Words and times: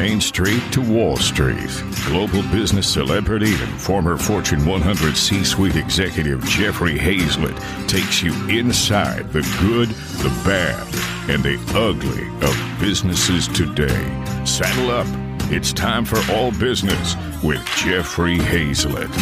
Main 0.00 0.20
Street 0.20 0.62
to 0.70 0.80
Wall 0.80 1.16
Street, 1.16 1.82
global 2.06 2.42
business 2.52 2.88
celebrity 2.88 3.52
and 3.52 3.80
former 3.80 4.16
Fortune 4.16 4.64
100 4.64 5.16
C 5.16 5.42
suite 5.42 5.74
executive 5.74 6.40
Jeffrey 6.44 6.96
Hayzlett 6.96 7.58
takes 7.88 8.22
you 8.22 8.32
inside 8.48 9.32
the 9.32 9.42
good, 9.60 9.88
the 10.22 10.28
bad, 10.44 10.86
and 11.28 11.42
the 11.42 11.58
ugly 11.76 12.28
of 12.46 12.80
businesses 12.80 13.48
today. 13.48 14.06
Saddle 14.46 14.92
up. 14.92 15.08
It's 15.50 15.72
time 15.72 16.04
for 16.04 16.20
All 16.32 16.52
Business 16.52 17.16
with 17.42 17.64
Jeffrey 17.78 18.38
Hayzlett. 18.38 19.12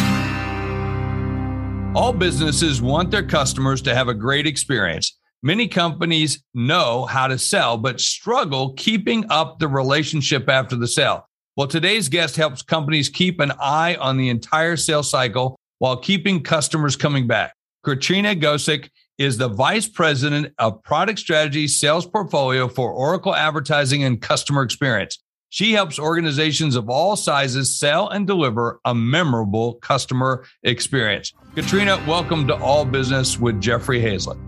All 1.95 2.13
businesses 2.13 2.83
want 2.83 3.09
their 3.09 3.25
customers 3.25 3.81
to 3.81 3.95
have 3.95 4.09
a 4.09 4.13
great 4.13 4.45
experience. 4.45 5.17
Many 5.43 5.67
companies 5.67 6.43
know 6.55 7.05
how 7.05 7.27
to 7.27 7.37
sell, 7.37 7.77
but 7.77 8.01
struggle 8.01 8.73
keeping 8.73 9.23
up 9.29 9.59
the 9.59 9.67
relationship 9.67 10.49
after 10.49 10.75
the 10.75 10.87
sale. 10.87 11.29
Well, 11.55 11.67
today's 11.67 12.09
guest 12.09 12.35
helps 12.35 12.63
companies 12.63 13.07
keep 13.07 13.39
an 13.39 13.51
eye 13.61 13.95
on 13.95 14.17
the 14.17 14.29
entire 14.29 14.75
sales 14.75 15.11
cycle 15.11 15.55
while 15.77 15.97
keeping 15.97 16.41
customers 16.41 16.95
coming 16.95 17.27
back. 17.27 17.53
Katrina 17.83 18.35
Gosek 18.35 18.89
is 19.19 19.37
the 19.37 19.47
Vice 19.47 19.87
President 19.87 20.53
of 20.57 20.81
Product 20.81 21.19
Strategy 21.19 21.67
Sales 21.67 22.07
Portfolio 22.07 22.67
for 22.67 22.91
Oracle 22.91 23.35
Advertising 23.35 24.03
and 24.03 24.19
Customer 24.19 24.63
Experience. 24.63 25.19
She 25.49 25.71
helps 25.71 25.99
organizations 25.99 26.75
of 26.75 26.89
all 26.89 27.15
sizes 27.15 27.77
sell 27.77 28.09
and 28.09 28.25
deliver 28.25 28.79
a 28.85 28.95
memorable 28.95 29.75
customer 29.75 30.45
experience. 30.63 31.33
Katrina, 31.53 32.03
welcome 32.07 32.47
to 32.47 32.55
All 32.55 32.85
Business 32.85 33.39
with 33.39 33.61
Jeffrey 33.61 34.01
Hayzlett. 34.01 34.46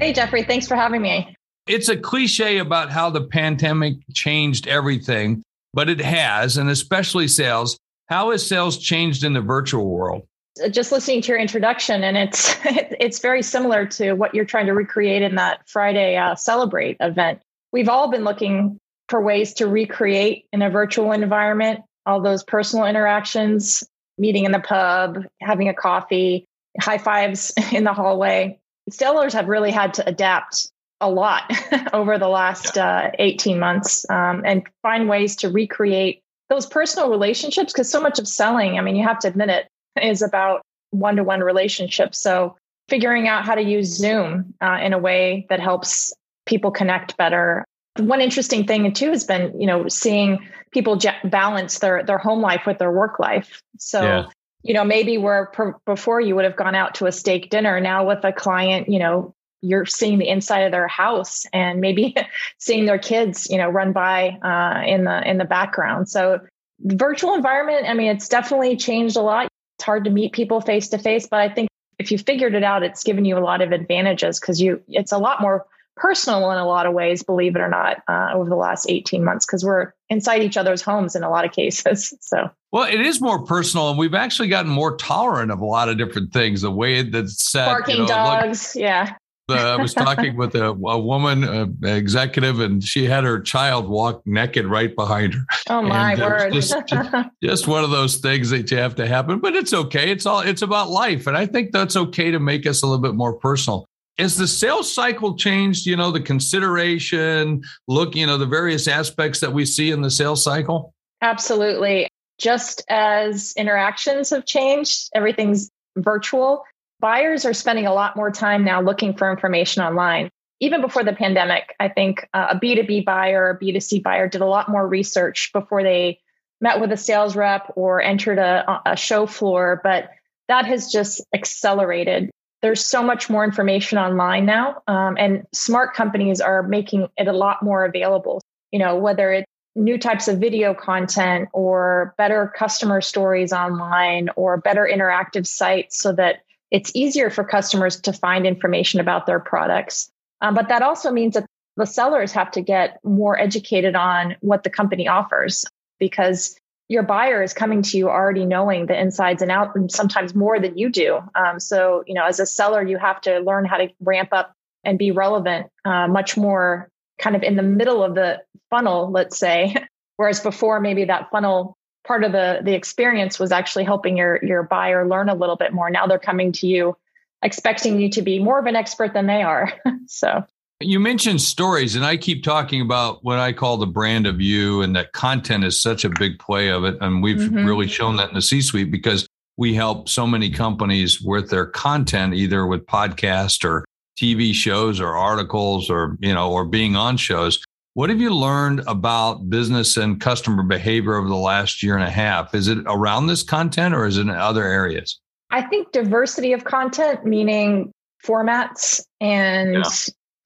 Hey, 0.00 0.12
Jeffrey, 0.12 0.44
thanks 0.44 0.68
for 0.68 0.76
having 0.76 1.02
me. 1.02 1.34
It's 1.66 1.88
a 1.88 1.96
cliche 1.96 2.58
about 2.58 2.90
how 2.90 3.10
the 3.10 3.20
pandemic 3.20 3.96
changed 4.14 4.68
everything, 4.68 5.42
but 5.74 5.90
it 5.90 6.00
has, 6.00 6.56
and 6.56 6.70
especially 6.70 7.26
sales. 7.26 7.76
How 8.08 8.30
has 8.30 8.46
sales 8.46 8.78
changed 8.78 9.24
in 9.24 9.32
the 9.32 9.40
virtual 9.40 9.88
world? 9.88 10.22
Just 10.70 10.92
listening 10.92 11.20
to 11.22 11.28
your 11.28 11.38
introduction, 11.38 12.04
and 12.04 12.16
it's 12.16 12.56
it's 12.64 13.18
very 13.18 13.42
similar 13.42 13.86
to 13.86 14.12
what 14.12 14.34
you're 14.34 14.44
trying 14.44 14.66
to 14.66 14.72
recreate 14.72 15.22
in 15.22 15.34
that 15.34 15.68
Friday 15.68 16.16
uh, 16.16 16.36
Celebrate 16.36 16.96
event. 17.00 17.40
We've 17.72 17.88
all 17.88 18.08
been 18.08 18.24
looking 18.24 18.78
for 19.08 19.20
ways 19.20 19.52
to 19.54 19.66
recreate 19.66 20.46
in 20.52 20.62
a 20.62 20.70
virtual 20.70 21.12
environment 21.12 21.80
all 22.06 22.22
those 22.22 22.44
personal 22.44 22.86
interactions, 22.86 23.84
meeting 24.16 24.44
in 24.44 24.52
the 24.52 24.60
pub, 24.60 25.24
having 25.40 25.68
a 25.68 25.74
coffee, 25.74 26.46
high 26.80 26.98
fives 26.98 27.52
in 27.72 27.84
the 27.84 27.92
hallway 27.92 28.58
sellers 28.90 29.32
have 29.32 29.48
really 29.48 29.70
had 29.70 29.94
to 29.94 30.08
adapt 30.08 30.70
a 31.00 31.10
lot 31.10 31.50
over 31.92 32.18
the 32.18 32.28
last 32.28 32.76
uh, 32.76 33.10
18 33.18 33.58
months 33.58 34.08
um, 34.10 34.42
and 34.44 34.66
find 34.82 35.08
ways 35.08 35.36
to 35.36 35.48
recreate 35.48 36.22
those 36.48 36.66
personal 36.66 37.10
relationships 37.10 37.72
because 37.72 37.90
so 37.90 38.00
much 38.00 38.18
of 38.18 38.26
selling 38.26 38.78
i 38.78 38.80
mean 38.80 38.96
you 38.96 39.06
have 39.06 39.18
to 39.18 39.28
admit 39.28 39.48
it 39.48 39.68
is 40.02 40.22
about 40.22 40.62
one-to-one 40.90 41.40
relationships. 41.40 42.20
So 42.20 42.56
figuring 42.88 43.28
out 43.28 43.44
how 43.44 43.54
to 43.54 43.62
use 43.62 43.88
zoom 43.88 44.54
uh, 44.62 44.78
in 44.82 44.92
a 44.92 44.98
way 44.98 45.46
that 45.50 45.60
helps 45.60 46.12
people 46.46 46.70
connect 46.70 47.16
better. 47.16 47.64
One 47.98 48.20
interesting 48.20 48.66
thing 48.66 48.90
too 48.92 49.10
has 49.10 49.24
been 49.24 49.60
you 49.60 49.66
know 49.66 49.88
seeing 49.88 50.48
people 50.72 50.98
balance 51.24 51.80
their 51.80 52.02
their 52.02 52.18
home 52.18 52.40
life 52.40 52.62
with 52.66 52.78
their 52.78 52.92
work 52.92 53.18
life. 53.18 53.60
So 53.78 54.02
yeah 54.02 54.24
you 54.62 54.74
know, 54.74 54.84
maybe 54.84 55.18
where 55.18 55.50
before 55.84 56.20
you 56.20 56.34
would 56.34 56.44
have 56.44 56.56
gone 56.56 56.74
out 56.74 56.94
to 56.96 57.06
a 57.06 57.12
steak 57.12 57.50
dinner, 57.50 57.80
now 57.80 58.06
with 58.06 58.24
a 58.24 58.32
client, 58.32 58.88
you 58.88 58.98
know, 58.98 59.34
you're 59.60 59.86
seeing 59.86 60.18
the 60.18 60.28
inside 60.28 60.60
of 60.60 60.72
their 60.72 60.88
house 60.88 61.46
and 61.52 61.80
maybe 61.80 62.14
seeing 62.58 62.86
their 62.86 62.98
kids, 62.98 63.48
you 63.50 63.58
know, 63.58 63.68
run 63.68 63.92
by 63.92 64.30
uh, 64.42 64.82
in 64.86 65.04
the 65.04 65.28
in 65.28 65.38
the 65.38 65.44
background. 65.44 66.08
So 66.08 66.40
the 66.80 66.96
virtual 66.96 67.34
environment, 67.34 67.86
I 67.88 67.94
mean, 67.94 68.08
it's 68.08 68.28
definitely 68.28 68.76
changed 68.76 69.16
a 69.16 69.22
lot. 69.22 69.48
It's 69.78 69.84
hard 69.84 70.04
to 70.04 70.10
meet 70.10 70.32
people 70.32 70.60
face 70.60 70.88
to 70.88 70.98
face, 70.98 71.26
but 71.26 71.40
I 71.40 71.48
think 71.48 71.68
if 71.98 72.12
you 72.12 72.18
figured 72.18 72.54
it 72.54 72.62
out, 72.62 72.82
it's 72.82 73.02
given 73.02 73.24
you 73.24 73.36
a 73.36 73.40
lot 73.40 73.60
of 73.60 73.72
advantages 73.72 74.38
because 74.38 74.60
you 74.60 74.82
it's 74.88 75.12
a 75.12 75.18
lot 75.18 75.40
more 75.40 75.66
personal 75.98 76.50
in 76.50 76.58
a 76.58 76.66
lot 76.66 76.86
of 76.86 76.94
ways, 76.94 77.22
believe 77.22 77.56
it 77.56 77.60
or 77.60 77.68
not, 77.68 77.98
uh, 78.08 78.30
over 78.34 78.48
the 78.48 78.56
last 78.56 78.86
18 78.88 79.24
months 79.24 79.44
because 79.44 79.64
we're 79.64 79.92
inside 80.08 80.42
each 80.42 80.56
other's 80.56 80.82
homes 80.82 81.14
in 81.14 81.22
a 81.22 81.30
lot 81.30 81.44
of 81.44 81.52
cases. 81.52 82.14
So, 82.28 82.50
well, 82.72 82.84
it 82.84 83.00
is 83.00 83.22
more 83.22 83.42
personal, 83.46 83.88
and 83.88 83.98
we've 83.98 84.14
actually 84.14 84.48
gotten 84.48 84.70
more 84.70 84.96
tolerant 84.98 85.50
of 85.50 85.60
a 85.60 85.64
lot 85.64 85.88
of 85.88 85.96
different 85.96 86.32
things. 86.34 86.60
The 86.60 86.70
way 86.70 87.00
that's 87.00 87.50
set, 87.50 87.64
barking 87.64 87.96
you 87.96 88.02
know, 88.02 88.08
dogs, 88.08 88.74
like, 88.74 88.82
yeah. 88.82 89.14
I 89.48 89.76
was 89.76 89.94
talking 89.94 90.36
with 90.36 90.54
a, 90.54 90.66
a 90.66 90.98
woman, 90.98 91.44
a 91.44 91.96
executive, 91.96 92.60
and 92.60 92.84
she 92.84 93.06
had 93.06 93.24
her 93.24 93.40
child 93.40 93.88
walk 93.88 94.22
naked 94.26 94.66
right 94.66 94.94
behind 94.94 95.34
her. 95.34 95.40
Oh 95.70 95.80
my 95.80 96.12
and 96.12 96.20
word! 96.20 96.52
Just, 96.52 96.74
just, 96.86 97.14
just, 97.42 97.66
one 97.66 97.82
of 97.82 97.90
those 97.90 98.16
things 98.16 98.50
that 98.50 98.70
you 98.70 98.76
have 98.76 98.96
to 98.96 99.06
happen, 99.06 99.38
but 99.38 99.56
it's 99.56 99.72
okay. 99.72 100.10
It's 100.10 100.26
all 100.26 100.40
it's 100.40 100.60
about 100.62 100.90
life, 100.90 101.26
and 101.26 101.36
I 101.36 101.46
think 101.46 101.72
that's 101.72 101.96
okay 101.96 102.30
to 102.30 102.38
make 102.38 102.66
us 102.66 102.82
a 102.82 102.86
little 102.86 103.02
bit 103.02 103.14
more 103.14 103.34
personal 103.34 103.86
as 104.18 104.36
the 104.36 104.48
sales 104.48 104.92
cycle 104.92 105.36
changed 105.36 105.86
you 105.86 105.96
know 105.96 106.10
the 106.10 106.20
consideration 106.20 107.62
look 107.86 108.16
you 108.16 108.26
know 108.26 108.36
the 108.36 108.46
various 108.46 108.88
aspects 108.88 109.40
that 109.40 109.52
we 109.52 109.64
see 109.64 109.90
in 109.90 110.02
the 110.02 110.10
sales 110.10 110.42
cycle? 110.42 110.94
Absolutely. 111.22 112.08
Just 112.38 112.84
as 112.88 113.54
interactions 113.56 114.30
have 114.30 114.44
changed 114.44 115.10
everything's 115.14 115.70
virtual 115.96 116.64
buyers 117.00 117.44
are 117.44 117.54
spending 117.54 117.86
a 117.86 117.94
lot 117.94 118.16
more 118.16 118.30
time 118.30 118.64
now 118.64 118.80
looking 118.80 119.16
for 119.16 119.30
information 119.30 119.82
online. 119.82 120.30
Even 120.60 120.80
before 120.80 121.04
the 121.04 121.12
pandemic 121.12 121.74
i 121.78 121.88
think 121.88 122.28
uh, 122.34 122.48
a 122.50 122.56
b2b 122.56 123.04
buyer 123.04 123.50
a 123.50 123.64
b2c 123.64 124.02
buyer 124.02 124.28
did 124.28 124.40
a 124.40 124.46
lot 124.46 124.68
more 124.68 124.86
research 124.86 125.50
before 125.52 125.84
they 125.84 126.18
met 126.60 126.80
with 126.80 126.90
a 126.90 126.96
sales 126.96 127.36
rep 127.36 127.72
or 127.76 128.02
entered 128.02 128.38
a, 128.38 128.82
a 128.84 128.96
show 128.96 129.26
floor 129.26 129.80
but 129.84 130.10
that 130.48 130.64
has 130.64 130.90
just 130.90 131.24
accelerated 131.32 132.30
there's 132.62 132.84
so 132.84 133.02
much 133.02 133.30
more 133.30 133.44
information 133.44 133.98
online 133.98 134.44
now 134.44 134.82
um, 134.86 135.16
and 135.18 135.46
smart 135.52 135.94
companies 135.94 136.40
are 136.40 136.62
making 136.62 137.06
it 137.16 137.28
a 137.28 137.32
lot 137.32 137.62
more 137.62 137.84
available. 137.84 138.40
You 138.72 138.78
know 138.78 138.96
whether 138.96 139.32
it's 139.32 139.46
new 139.76 139.96
types 139.96 140.28
of 140.28 140.38
video 140.38 140.74
content 140.74 141.48
or 141.52 142.14
better 142.18 142.52
customer 142.56 143.00
stories 143.00 143.52
online 143.52 144.28
or 144.36 144.56
better 144.56 144.88
interactive 144.92 145.46
sites 145.46 146.00
so 146.00 146.12
that 146.12 146.40
it's 146.70 146.90
easier 146.94 147.30
for 147.30 147.44
customers 147.44 148.00
to 148.00 148.12
find 148.12 148.46
information 148.46 149.00
about 149.00 149.26
their 149.26 149.40
products. 149.40 150.10
Um, 150.40 150.54
but 150.54 150.68
that 150.68 150.82
also 150.82 151.10
means 151.10 151.34
that 151.34 151.46
the 151.76 151.86
sellers 151.86 152.32
have 152.32 152.50
to 152.50 152.60
get 152.60 152.98
more 153.04 153.38
educated 153.38 153.94
on 153.94 154.36
what 154.40 154.64
the 154.64 154.70
company 154.70 155.06
offers 155.06 155.64
because 155.98 156.58
your 156.88 157.02
buyer 157.02 157.42
is 157.42 157.52
coming 157.52 157.82
to 157.82 157.98
you 157.98 158.08
already 158.08 158.46
knowing 158.46 158.86
the 158.86 158.98
insides 158.98 159.42
and 159.42 159.50
out, 159.50 159.76
and 159.76 159.92
sometimes 159.92 160.34
more 160.34 160.58
than 160.58 160.78
you 160.78 160.90
do. 160.90 161.20
Um, 161.34 161.60
so, 161.60 162.02
you 162.06 162.14
know, 162.14 162.24
as 162.24 162.40
a 162.40 162.46
seller, 162.46 162.82
you 162.82 162.96
have 162.96 163.20
to 163.22 163.40
learn 163.40 163.66
how 163.66 163.76
to 163.76 163.88
ramp 164.00 164.30
up 164.32 164.54
and 164.84 164.98
be 164.98 165.10
relevant 165.10 165.66
uh, 165.84 166.08
much 166.08 166.36
more 166.36 166.90
kind 167.18 167.36
of 167.36 167.42
in 167.42 167.56
the 167.56 167.62
middle 167.62 168.02
of 168.02 168.14
the 168.14 168.40
funnel, 168.70 169.10
let's 169.10 169.38
say. 169.38 169.76
Whereas 170.16 170.40
before, 170.40 170.80
maybe 170.80 171.04
that 171.04 171.30
funnel 171.30 171.76
part 172.06 172.24
of 172.24 172.32
the 172.32 172.60
the 172.64 172.74
experience 172.74 173.38
was 173.38 173.52
actually 173.52 173.84
helping 173.84 174.16
your 174.16 174.42
your 174.42 174.62
buyer 174.62 175.06
learn 175.06 175.28
a 175.28 175.34
little 175.34 175.56
bit 175.56 175.72
more. 175.72 175.90
Now 175.90 176.06
they're 176.06 176.18
coming 176.18 176.52
to 176.52 176.66
you 176.66 176.96
expecting 177.42 178.00
you 178.00 178.10
to 178.10 178.22
be 178.22 178.42
more 178.42 178.58
of 178.58 178.66
an 178.66 178.74
expert 178.74 179.12
than 179.12 179.26
they 179.26 179.42
are. 179.42 179.72
so 180.06 180.44
you 180.80 181.00
mentioned 181.00 181.40
stories, 181.40 181.96
and 181.96 182.04
I 182.04 182.16
keep 182.16 182.44
talking 182.44 182.80
about 182.80 183.24
what 183.24 183.38
I 183.38 183.52
call 183.52 183.78
the 183.78 183.86
brand 183.86 184.26
of 184.26 184.40
you, 184.40 184.80
and 184.82 184.94
that 184.94 185.12
content 185.12 185.64
is 185.64 185.80
such 185.80 186.04
a 186.04 186.10
big 186.10 186.38
play 186.38 186.68
of 186.68 186.84
it. 186.84 186.96
And 187.00 187.22
we've 187.22 187.36
mm-hmm. 187.36 187.66
really 187.66 187.88
shown 187.88 188.16
that 188.16 188.28
in 188.28 188.34
the 188.34 188.42
C 188.42 188.62
suite 188.62 188.92
because 188.92 189.26
we 189.56 189.74
help 189.74 190.08
so 190.08 190.24
many 190.26 190.50
companies 190.50 191.20
with 191.20 191.50
their 191.50 191.66
content, 191.66 192.34
either 192.34 192.64
with 192.64 192.86
podcast 192.86 193.64
or 193.64 193.84
TV 194.16 194.54
shows 194.54 195.00
or 195.00 195.16
articles 195.16 195.90
or, 195.90 196.16
you 196.20 196.32
know, 196.32 196.52
or 196.52 196.64
being 196.64 196.94
on 196.94 197.16
shows. 197.16 197.62
What 197.94 198.10
have 198.10 198.20
you 198.20 198.32
learned 198.32 198.82
about 198.86 199.50
business 199.50 199.96
and 199.96 200.20
customer 200.20 200.62
behavior 200.62 201.16
over 201.16 201.26
the 201.26 201.34
last 201.34 201.82
year 201.82 201.96
and 201.96 202.04
a 202.04 202.10
half? 202.10 202.54
Is 202.54 202.68
it 202.68 202.78
around 202.86 203.26
this 203.26 203.42
content 203.42 203.94
or 203.94 204.06
is 204.06 204.16
it 204.16 204.22
in 204.22 204.30
other 204.30 204.64
areas? 204.64 205.18
I 205.50 205.62
think 205.62 205.90
diversity 205.90 206.52
of 206.52 206.62
content, 206.62 207.24
meaning 207.24 207.90
formats 208.24 209.00
and 209.20 209.74
yeah 209.74 209.82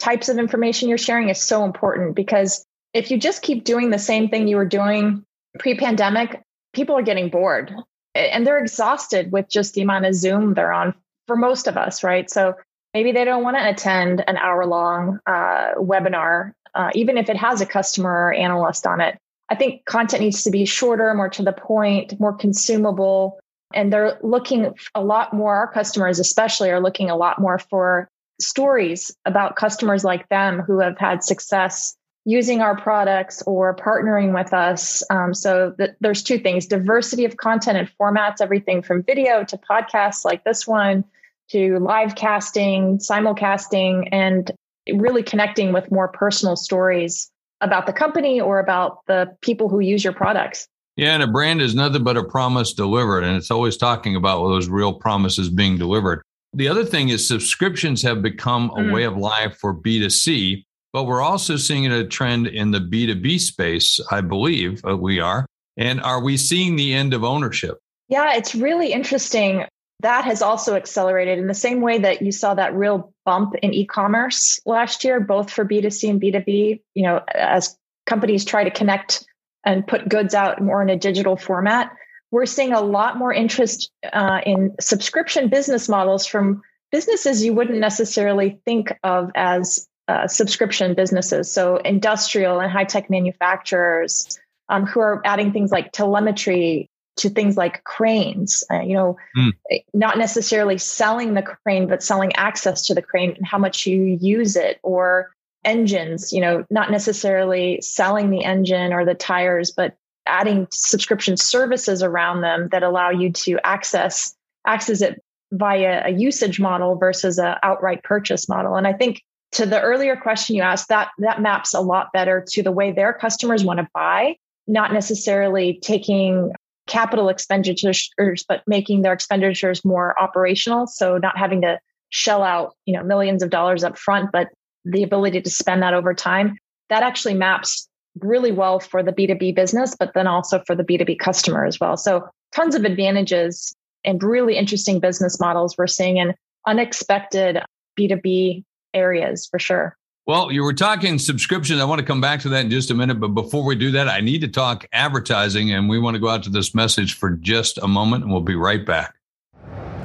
types 0.02 0.28
of 0.28 0.36
information 0.36 0.88
you're 0.88 0.98
sharing 0.98 1.28
is 1.28 1.40
so 1.40 1.64
important 1.64 2.16
because 2.16 2.66
if 2.92 3.10
you 3.10 3.18
just 3.18 3.40
keep 3.40 3.62
doing 3.62 3.90
the 3.90 3.98
same 3.98 4.28
thing 4.28 4.48
you 4.48 4.56
were 4.56 4.66
doing 4.66 5.24
pre 5.60 5.76
pandemic, 5.76 6.42
people 6.72 6.96
are 6.96 7.02
getting 7.02 7.28
bored 7.28 7.72
and 8.14 8.44
they're 8.44 8.58
exhausted 8.58 9.30
with 9.30 9.48
just 9.48 9.74
the 9.74 9.80
amount 9.80 10.04
of 10.04 10.14
Zoom 10.14 10.54
they're 10.54 10.72
on 10.72 10.92
for 11.28 11.36
most 11.36 11.68
of 11.68 11.76
us, 11.76 12.02
right? 12.02 12.28
So 12.28 12.54
maybe 12.92 13.12
they 13.12 13.24
don't 13.24 13.44
want 13.44 13.56
to 13.56 13.68
attend 13.68 14.24
an 14.26 14.36
hour 14.36 14.66
long 14.66 15.20
uh, 15.24 15.74
webinar, 15.76 16.52
uh, 16.74 16.90
even 16.94 17.16
if 17.16 17.30
it 17.30 17.36
has 17.36 17.60
a 17.60 17.66
customer 17.66 18.10
or 18.10 18.32
analyst 18.32 18.86
on 18.86 19.00
it. 19.00 19.16
I 19.48 19.54
think 19.54 19.84
content 19.84 20.22
needs 20.22 20.42
to 20.44 20.50
be 20.50 20.64
shorter, 20.64 21.14
more 21.14 21.28
to 21.30 21.42
the 21.42 21.52
point, 21.52 22.18
more 22.18 22.32
consumable. 22.32 23.38
And 23.72 23.92
they're 23.92 24.18
looking 24.22 24.74
a 24.94 25.02
lot 25.02 25.32
more, 25.32 25.54
our 25.54 25.72
customers 25.72 26.18
especially 26.18 26.70
are 26.70 26.80
looking 26.80 27.08
a 27.08 27.16
lot 27.16 27.40
more 27.40 27.58
for 27.58 28.08
stories 28.40 29.14
about 29.24 29.56
customers 29.56 30.04
like 30.04 30.28
them 30.28 30.60
who 30.60 30.80
have 30.80 30.98
had 30.98 31.22
success 31.22 31.96
using 32.24 32.60
our 32.60 32.76
products 32.76 33.42
or 33.46 33.74
partnering 33.74 34.32
with 34.34 34.52
us. 34.52 35.02
Um, 35.10 35.34
so 35.34 35.72
th- 35.76 35.90
there's 36.00 36.22
two 36.22 36.38
things 36.38 36.66
diversity 36.66 37.24
of 37.24 37.36
content 37.36 37.78
and 37.78 37.90
formats, 38.00 38.40
everything 38.40 38.82
from 38.82 39.02
video 39.02 39.44
to 39.44 39.58
podcasts 39.58 40.24
like 40.24 40.44
this 40.44 40.66
one 40.66 41.04
to 41.50 41.78
live 41.78 42.14
casting, 42.14 42.98
simulcasting, 42.98 44.08
and 44.12 44.52
really 44.94 45.22
connecting 45.22 45.72
with 45.72 45.90
more 45.90 46.08
personal 46.08 46.56
stories 46.56 47.30
about 47.60 47.86
the 47.86 47.92
company 47.92 48.40
or 48.40 48.58
about 48.58 48.98
the 49.06 49.36
people 49.40 49.68
who 49.68 49.80
use 49.80 50.02
your 50.02 50.12
products. 50.12 50.68
Yeah, 50.96 51.14
and 51.14 51.22
a 51.22 51.26
brand 51.26 51.62
is 51.62 51.74
nothing 51.74 52.04
but 52.04 52.16
a 52.16 52.24
promise 52.24 52.74
delivered. 52.74 53.24
And 53.24 53.36
it's 53.36 53.50
always 53.50 53.76
talking 53.76 54.14
about 54.14 54.46
those 54.46 54.68
real 54.68 54.92
promises 54.92 55.48
being 55.48 55.78
delivered. 55.78 56.22
The 56.54 56.68
other 56.68 56.84
thing 56.84 57.08
is 57.08 57.26
subscriptions 57.26 58.02
have 58.02 58.22
become 58.22 58.70
a 58.70 58.80
mm. 58.80 58.92
way 58.92 59.04
of 59.04 59.16
life 59.16 59.56
for 59.56 59.74
B2C, 59.74 60.64
but 60.92 61.04
we're 61.04 61.22
also 61.22 61.56
seeing 61.56 61.86
a 61.86 62.06
trend 62.06 62.46
in 62.46 62.70
the 62.70 62.78
B2B 62.78 63.40
space, 63.40 63.98
I 64.10 64.20
believe 64.20 64.84
uh, 64.86 64.96
we 64.96 65.18
are. 65.18 65.46
And 65.78 66.00
are 66.02 66.22
we 66.22 66.36
seeing 66.36 66.76
the 66.76 66.92
end 66.92 67.14
of 67.14 67.24
ownership? 67.24 67.78
Yeah, 68.08 68.34
it's 68.34 68.54
really 68.54 68.92
interesting. 68.92 69.64
That 70.00 70.24
has 70.26 70.42
also 70.42 70.74
accelerated 70.74 71.38
in 71.38 71.46
the 71.46 71.54
same 71.54 71.80
way 71.80 71.98
that 71.98 72.20
you 72.20 72.32
saw 72.32 72.54
that 72.54 72.74
real 72.74 73.14
bump 73.24 73.54
in 73.62 73.72
e-commerce 73.72 74.60
last 74.66 75.04
year, 75.04 75.20
both 75.20 75.50
for 75.50 75.64
B2C 75.64 76.10
and 76.10 76.20
B2B, 76.20 76.82
you 76.94 77.02
know, 77.04 77.22
as 77.34 77.78
companies 78.04 78.44
try 78.44 78.64
to 78.64 78.70
connect 78.70 79.24
and 79.64 79.86
put 79.86 80.08
goods 80.08 80.34
out 80.34 80.60
more 80.60 80.82
in 80.82 80.90
a 80.90 80.96
digital 80.98 81.36
format. 81.36 81.92
We're 82.32 82.46
seeing 82.46 82.72
a 82.72 82.80
lot 82.80 83.16
more 83.16 83.32
interest 83.32 83.92
uh, 84.12 84.40
in 84.44 84.74
subscription 84.80 85.48
business 85.48 85.88
models 85.88 86.26
from 86.26 86.62
businesses 86.90 87.44
you 87.44 87.54
wouldn't 87.54 87.78
necessarily 87.78 88.60
think 88.64 88.92
of 89.04 89.30
as 89.34 89.88
uh, 90.08 90.26
subscription 90.26 90.94
businesses. 90.94 91.52
So, 91.52 91.76
industrial 91.76 92.58
and 92.60 92.70
high 92.72 92.84
tech 92.84 93.08
manufacturers 93.08 94.38
um, 94.68 94.86
who 94.86 95.00
are 95.00 95.22
adding 95.24 95.52
things 95.52 95.70
like 95.70 95.92
telemetry 95.92 96.90
to 97.16 97.28
things 97.28 97.56
like 97.56 97.84
cranes, 97.84 98.64
uh, 98.70 98.80
you 98.80 98.94
know, 98.94 99.16
mm. 99.36 99.52
not 99.92 100.16
necessarily 100.16 100.78
selling 100.78 101.34
the 101.34 101.42
crane, 101.42 101.86
but 101.86 102.02
selling 102.02 102.32
access 102.36 102.86
to 102.86 102.94
the 102.94 103.02
crane 103.02 103.34
and 103.36 103.46
how 103.46 103.58
much 103.58 103.86
you 103.86 104.18
use 104.20 104.56
it, 104.56 104.80
or 104.82 105.30
engines, 105.64 106.32
you 106.32 106.40
know, 106.40 106.64
not 106.70 106.90
necessarily 106.90 107.80
selling 107.80 108.30
the 108.30 108.44
engine 108.44 108.92
or 108.92 109.04
the 109.04 109.14
tires, 109.14 109.70
but 109.70 109.96
adding 110.26 110.66
subscription 110.70 111.36
services 111.36 112.02
around 112.02 112.40
them 112.40 112.68
that 112.70 112.82
allow 112.82 113.10
you 113.10 113.32
to 113.32 113.58
access 113.64 114.34
access 114.66 115.00
it 115.00 115.22
via 115.50 116.02
a 116.06 116.10
usage 116.10 116.60
model 116.60 116.96
versus 116.96 117.38
a 117.38 117.58
outright 117.62 118.02
purchase 118.04 118.48
model. 118.48 118.76
And 118.76 118.86
I 118.86 118.92
think 118.92 119.22
to 119.52 119.66
the 119.66 119.80
earlier 119.80 120.16
question 120.16 120.56
you 120.56 120.62
asked, 120.62 120.88
that 120.88 121.10
that 121.18 121.42
maps 121.42 121.74
a 121.74 121.80
lot 121.80 122.12
better 122.12 122.44
to 122.52 122.62
the 122.62 122.72
way 122.72 122.90
their 122.90 123.12
customers 123.12 123.64
want 123.64 123.78
to 123.78 123.88
buy, 123.92 124.36
not 124.66 124.92
necessarily 124.92 125.78
taking 125.82 126.52
capital 126.86 127.28
expenditures, 127.28 128.10
but 128.48 128.62
making 128.66 129.02
their 129.02 129.12
expenditures 129.12 129.84
more 129.84 130.20
operational. 130.20 130.86
So 130.86 131.18
not 131.18 131.36
having 131.36 131.60
to 131.62 131.78
shell 132.08 132.42
out, 132.42 132.74
you 132.86 132.94
know, 132.94 133.02
millions 133.02 133.42
of 133.42 133.50
dollars 133.50 133.84
up 133.84 133.98
front, 133.98 134.32
but 134.32 134.48
the 134.84 135.02
ability 135.02 135.42
to 135.42 135.50
spend 135.50 135.82
that 135.82 135.94
over 135.94 136.14
time, 136.14 136.56
that 136.88 137.02
actually 137.02 137.34
maps 137.34 137.88
really 138.20 138.52
well 138.52 138.78
for 138.80 139.02
the 139.02 139.12
B2B 139.12 139.54
business, 139.54 139.96
but 139.98 140.12
then 140.14 140.26
also 140.26 140.62
for 140.66 140.74
the 140.74 140.84
B2B 140.84 141.18
customer 141.18 141.64
as 141.64 141.80
well. 141.80 141.96
So 141.96 142.28
tons 142.54 142.74
of 142.74 142.84
advantages 142.84 143.74
and 144.04 144.22
really 144.22 144.56
interesting 144.56 145.00
business 145.00 145.40
models 145.40 145.76
we're 145.78 145.86
seeing 145.86 146.18
in 146.18 146.34
unexpected 146.66 147.58
B2B 147.98 148.64
areas 148.94 149.46
for 149.46 149.58
sure. 149.58 149.96
Well, 150.24 150.52
you 150.52 150.62
were 150.62 150.72
talking 150.72 151.18
subscriptions. 151.18 151.80
I 151.80 151.84
want 151.84 151.98
to 151.98 152.06
come 152.06 152.20
back 152.20 152.40
to 152.40 152.48
that 152.50 152.64
in 152.64 152.70
just 152.70 152.92
a 152.92 152.94
minute. 152.94 153.18
But 153.18 153.28
before 153.28 153.64
we 153.64 153.74
do 153.74 153.90
that, 153.92 154.08
I 154.08 154.20
need 154.20 154.42
to 154.42 154.48
talk 154.48 154.86
advertising, 154.92 155.72
and 155.72 155.88
we 155.88 155.98
want 155.98 156.14
to 156.14 156.20
go 156.20 156.28
out 156.28 156.44
to 156.44 156.50
this 156.50 156.76
message 156.76 157.14
for 157.14 157.30
just 157.30 157.78
a 157.78 157.88
moment, 157.88 158.22
and 158.22 158.32
we'll 158.32 158.40
be 158.40 158.54
right 158.54 158.86
back. 158.86 159.16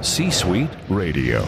C 0.01 0.31
Suite 0.31 0.69
Radio. 0.89 1.45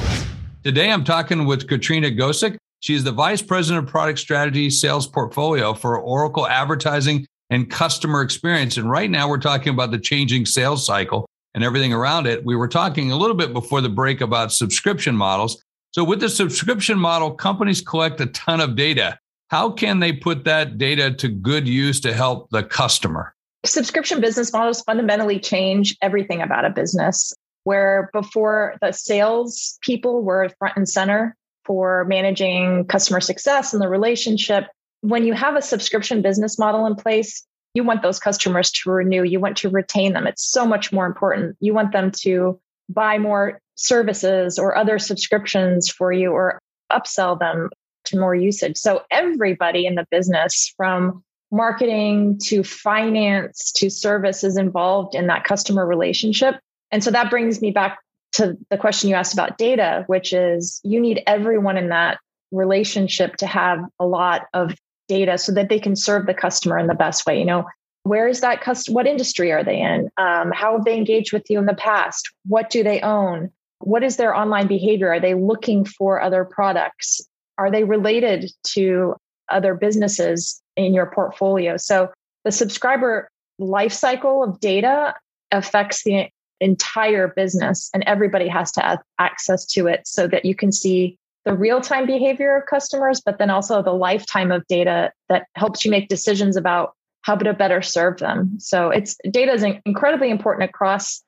Today, 0.63 0.91
I'm 0.91 1.03
talking 1.03 1.45
with 1.45 1.67
Katrina 1.67 2.11
Gosek. 2.11 2.57
She 2.81 2.95
is 2.95 3.03
the 3.03 3.11
Vice 3.11 3.41
President 3.41 3.85
of 3.85 3.91
Product 3.91 4.17
Strategy 4.17 4.69
Sales 4.69 5.05
Portfolio 5.05 5.73
for 5.73 5.99
Oracle 5.99 6.47
Advertising 6.47 7.25
and 7.49 7.69
Customer 7.69 8.21
Experience. 8.21 8.77
And 8.77 8.89
right 8.89 9.09
now, 9.09 9.27
we're 9.27 9.37
talking 9.37 9.73
about 9.73 9.91
the 9.91 9.99
changing 9.99 10.45
sales 10.45 10.85
cycle 10.85 11.27
and 11.53 11.63
everything 11.63 11.91
around 11.91 12.25
it. 12.25 12.45
We 12.45 12.55
were 12.55 12.69
talking 12.69 13.11
a 13.11 13.17
little 13.17 13.35
bit 13.35 13.51
before 13.51 13.81
the 13.81 13.89
break 13.89 14.21
about 14.21 14.53
subscription 14.53 15.15
models. 15.15 15.61
So, 15.91 16.05
with 16.05 16.21
the 16.21 16.29
subscription 16.29 16.97
model, 16.97 17.31
companies 17.31 17.81
collect 17.81 18.21
a 18.21 18.27
ton 18.27 18.61
of 18.61 18.77
data. 18.77 19.19
How 19.49 19.71
can 19.71 19.99
they 19.99 20.13
put 20.13 20.45
that 20.45 20.77
data 20.77 21.11
to 21.11 21.27
good 21.27 21.67
use 21.67 21.99
to 22.01 22.13
help 22.13 22.49
the 22.51 22.63
customer? 22.63 23.35
Subscription 23.65 24.21
business 24.21 24.53
models 24.53 24.81
fundamentally 24.83 25.39
change 25.39 25.97
everything 26.01 26.41
about 26.41 26.63
a 26.63 26.69
business. 26.69 27.33
Where 27.65 28.09
before 28.13 28.75
the 28.81 28.93
sales 28.93 29.77
people 29.81 30.23
were 30.23 30.49
front 30.59 30.77
and 30.77 30.87
center, 30.87 31.35
for 31.69 32.03
managing 32.05 32.83
customer 32.85 33.21
success 33.21 33.73
and 33.73 33.81
the 33.81 33.87
relationship. 33.87 34.65
When 35.01 35.23
you 35.23 35.33
have 35.33 35.55
a 35.55 35.61
subscription 35.61 36.23
business 36.23 36.57
model 36.57 36.87
in 36.87 36.95
place, 36.95 37.45
you 37.75 37.83
want 37.83 38.01
those 38.01 38.19
customers 38.19 38.71
to 38.71 38.89
renew, 38.89 39.21
you 39.21 39.39
want 39.39 39.57
to 39.57 39.69
retain 39.69 40.13
them. 40.13 40.25
It's 40.25 40.43
so 40.43 40.65
much 40.65 40.91
more 40.91 41.05
important. 41.05 41.57
You 41.59 41.75
want 41.75 41.91
them 41.91 42.09
to 42.21 42.59
buy 42.89 43.19
more 43.19 43.61
services 43.75 44.57
or 44.57 44.75
other 44.75 44.97
subscriptions 44.97 45.91
for 45.91 46.11
you 46.11 46.31
or 46.31 46.57
upsell 46.91 47.37
them 47.37 47.69
to 48.05 48.19
more 48.19 48.33
usage. 48.33 48.77
So 48.77 49.03
everybody 49.11 49.85
in 49.85 49.93
the 49.93 50.07
business 50.09 50.73
from 50.75 51.23
marketing 51.51 52.39
to 52.45 52.63
finance 52.63 53.71
to 53.73 53.91
service 53.91 54.43
is 54.43 54.57
involved 54.57 55.13
in 55.13 55.27
that 55.27 55.43
customer 55.43 55.85
relationship. 55.85 56.55
And 56.89 57.03
so 57.03 57.11
that 57.11 57.29
brings 57.29 57.61
me 57.61 57.69
back 57.69 57.99
to 58.33 58.57
the 58.69 58.77
question 58.77 59.09
you 59.09 59.15
asked 59.15 59.33
about 59.33 59.57
data, 59.57 60.03
which 60.07 60.33
is 60.33 60.79
you 60.83 60.99
need 60.99 61.21
everyone 61.25 61.77
in 61.77 61.89
that 61.89 62.19
relationship 62.51 63.37
to 63.37 63.47
have 63.47 63.79
a 63.99 64.05
lot 64.05 64.47
of 64.53 64.73
data 65.07 65.37
so 65.37 65.51
that 65.53 65.69
they 65.69 65.79
can 65.79 65.95
serve 65.95 66.25
the 66.25 66.33
customer 66.33 66.77
in 66.77 66.87
the 66.87 66.95
best 66.95 67.25
way. 67.25 67.39
You 67.39 67.45
know, 67.45 67.65
where 68.03 68.27
is 68.27 68.41
that 68.41 68.61
customer? 68.61 68.95
What 68.95 69.07
industry 69.07 69.51
are 69.51 69.63
they 69.63 69.79
in? 69.81 70.09
Um, 70.17 70.51
how 70.51 70.77
have 70.77 70.85
they 70.85 70.95
engaged 70.95 71.33
with 71.33 71.43
you 71.49 71.59
in 71.59 71.65
the 71.65 71.73
past? 71.73 72.31
What 72.45 72.69
do 72.69 72.83
they 72.83 73.01
own? 73.01 73.51
What 73.79 74.03
is 74.03 74.17
their 74.17 74.35
online 74.35 74.67
behavior? 74.67 75.11
Are 75.11 75.19
they 75.19 75.33
looking 75.33 75.85
for 75.85 76.21
other 76.21 76.45
products? 76.45 77.21
Are 77.57 77.71
they 77.71 77.83
related 77.83 78.51
to 78.67 79.15
other 79.49 79.73
businesses 79.73 80.61
in 80.75 80.93
your 80.93 81.07
portfolio? 81.07 81.77
So 81.77 82.09
the 82.45 82.51
subscriber 82.51 83.29
life 83.57 83.93
cycle 83.93 84.43
of 84.43 84.59
data 84.59 85.13
affects 85.51 86.03
the 86.03 86.29
entire 86.61 87.27
business 87.27 87.89
and 87.93 88.03
everybody 88.05 88.47
has 88.47 88.71
to 88.73 88.81
have 88.81 88.99
access 89.19 89.65
to 89.65 89.87
it 89.87 90.01
so 90.05 90.27
that 90.27 90.45
you 90.45 90.55
can 90.55 90.71
see 90.71 91.17
the 91.45 91.53
real-time 91.55 92.05
behavior 92.05 92.57
of 92.57 92.65
customers 92.65 93.21
but 93.25 93.37
then 93.37 93.49
also 93.49 93.81
the 93.81 93.93
lifetime 93.93 94.51
of 94.51 94.65
data 94.67 95.11
that 95.29 95.47
helps 95.55 95.85
you 95.85 95.91
make 95.91 96.09
decisions 96.09 96.57
about 96.57 96.93
how 97.21 97.35
to 97.35 97.53
better 97.53 97.81
serve 97.81 98.17
them. 98.19 98.55
So 98.59 98.89
it's 98.89 99.17
data 99.29 99.51
is 99.51 99.63
incredibly 99.85 100.29
important 100.29 100.69
across 100.69 101.21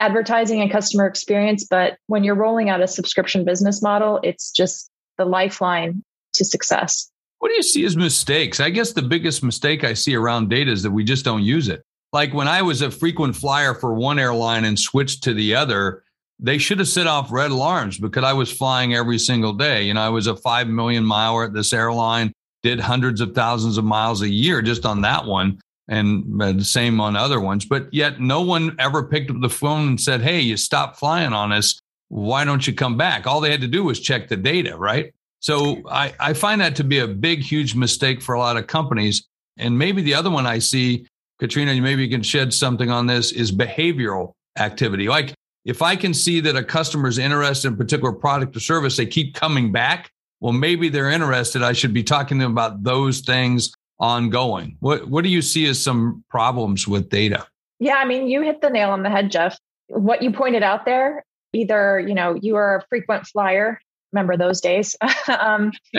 advertising 0.00 0.60
and 0.60 0.70
customer 0.70 1.06
experience 1.06 1.66
but 1.68 1.98
when 2.06 2.22
you're 2.22 2.36
rolling 2.36 2.70
out 2.70 2.80
a 2.80 2.86
subscription 2.86 3.44
business 3.44 3.82
model 3.82 4.20
it's 4.22 4.52
just 4.52 4.90
the 5.16 5.24
lifeline 5.24 6.04
to 6.34 6.44
success. 6.44 7.10
What 7.40 7.48
do 7.48 7.54
you 7.54 7.62
see 7.62 7.84
as 7.84 7.96
mistakes? 7.96 8.60
I 8.60 8.70
guess 8.70 8.92
the 8.92 9.02
biggest 9.02 9.42
mistake 9.42 9.82
i 9.82 9.94
see 9.94 10.14
around 10.14 10.50
data 10.50 10.70
is 10.70 10.84
that 10.84 10.92
we 10.92 11.02
just 11.02 11.24
don't 11.24 11.42
use 11.42 11.68
it 11.68 11.82
like 12.12 12.32
when 12.32 12.48
I 12.48 12.62
was 12.62 12.82
a 12.82 12.90
frequent 12.90 13.36
flyer 13.36 13.74
for 13.74 13.94
one 13.94 14.18
airline 14.18 14.64
and 14.64 14.78
switched 14.78 15.24
to 15.24 15.34
the 15.34 15.54
other, 15.54 16.02
they 16.40 16.58
should 16.58 16.78
have 16.78 16.88
set 16.88 17.06
off 17.06 17.32
red 17.32 17.50
alarms 17.50 17.98
because 17.98 18.24
I 18.24 18.32
was 18.32 18.50
flying 18.50 18.94
every 18.94 19.18
single 19.18 19.52
day. 19.52 19.82
You 19.82 19.94
know, 19.94 20.00
I 20.00 20.08
was 20.08 20.26
a 20.26 20.36
5 20.36 20.68
million 20.68 21.04
miler 21.04 21.44
at 21.44 21.52
this 21.52 21.72
airline, 21.72 22.32
did 22.62 22.80
hundreds 22.80 23.20
of 23.20 23.34
thousands 23.34 23.76
of 23.76 23.84
miles 23.84 24.22
a 24.22 24.28
year 24.28 24.62
just 24.62 24.86
on 24.86 25.02
that 25.02 25.24
one 25.24 25.60
and 25.88 26.40
uh, 26.40 26.52
the 26.52 26.64
same 26.64 27.00
on 27.00 27.16
other 27.16 27.40
ones. 27.40 27.64
But 27.64 27.92
yet 27.92 28.20
no 28.20 28.42
one 28.42 28.76
ever 28.78 29.02
picked 29.02 29.30
up 29.30 29.40
the 29.40 29.48
phone 29.48 29.88
and 29.88 30.00
said, 30.00 30.20
Hey, 30.20 30.40
you 30.40 30.56
stopped 30.56 30.98
flying 30.98 31.32
on 31.32 31.52
us. 31.52 31.80
Why 32.08 32.44
don't 32.44 32.66
you 32.66 32.72
come 32.72 32.96
back? 32.96 33.26
All 33.26 33.40
they 33.40 33.50
had 33.50 33.60
to 33.62 33.68
do 33.68 33.84
was 33.84 34.00
check 34.00 34.28
the 34.28 34.36
data, 34.36 34.76
right? 34.76 35.12
So 35.40 35.82
I, 35.90 36.14
I 36.18 36.32
find 36.32 36.60
that 36.60 36.76
to 36.76 36.84
be 36.84 36.98
a 36.98 37.08
big, 37.08 37.40
huge 37.40 37.74
mistake 37.74 38.22
for 38.22 38.34
a 38.34 38.38
lot 38.38 38.56
of 38.56 38.66
companies. 38.66 39.26
And 39.56 39.78
maybe 39.78 40.02
the 40.02 40.14
other 40.14 40.30
one 40.30 40.46
I 40.46 40.58
see 40.58 41.06
Katrina, 41.38 41.72
you 41.72 41.82
maybe 41.82 42.02
you 42.02 42.10
can 42.10 42.22
shed 42.22 42.52
something 42.52 42.90
on 42.90 43.06
this, 43.06 43.32
is 43.32 43.52
behavioral 43.52 44.32
activity. 44.58 45.08
Like 45.08 45.34
if 45.64 45.82
I 45.82 45.96
can 45.96 46.14
see 46.14 46.40
that 46.40 46.56
a 46.56 46.64
customer 46.64 47.08
is 47.08 47.18
interested 47.18 47.68
in 47.68 47.74
a 47.74 47.76
particular 47.76 48.12
product 48.12 48.56
or 48.56 48.60
service, 48.60 48.96
they 48.96 49.06
keep 49.06 49.34
coming 49.34 49.70
back. 49.70 50.10
Well, 50.40 50.52
maybe 50.52 50.88
they're 50.88 51.10
interested. 51.10 51.62
I 51.62 51.72
should 51.72 51.92
be 51.92 52.02
talking 52.02 52.38
to 52.38 52.44
them 52.44 52.52
about 52.52 52.82
those 52.82 53.20
things 53.20 53.72
ongoing. 53.98 54.76
What 54.80 55.08
what 55.08 55.24
do 55.24 55.30
you 55.30 55.42
see 55.42 55.66
as 55.66 55.82
some 55.82 56.24
problems 56.30 56.86
with 56.86 57.08
data? 57.08 57.46
Yeah, 57.80 57.96
I 57.96 58.04
mean, 58.04 58.28
you 58.28 58.42
hit 58.42 58.60
the 58.60 58.70
nail 58.70 58.90
on 58.90 59.02
the 59.02 59.10
head, 59.10 59.30
Jeff. 59.30 59.58
What 59.88 60.22
you 60.22 60.32
pointed 60.32 60.62
out 60.62 60.84
there, 60.84 61.24
either, 61.52 62.00
you 62.00 62.14
know, 62.14 62.34
you 62.34 62.56
are 62.56 62.76
a 62.76 62.82
frequent 62.88 63.26
flyer 63.26 63.80
remember 64.12 64.36
those 64.36 64.60
days. 64.60 64.96
um, 65.28 65.72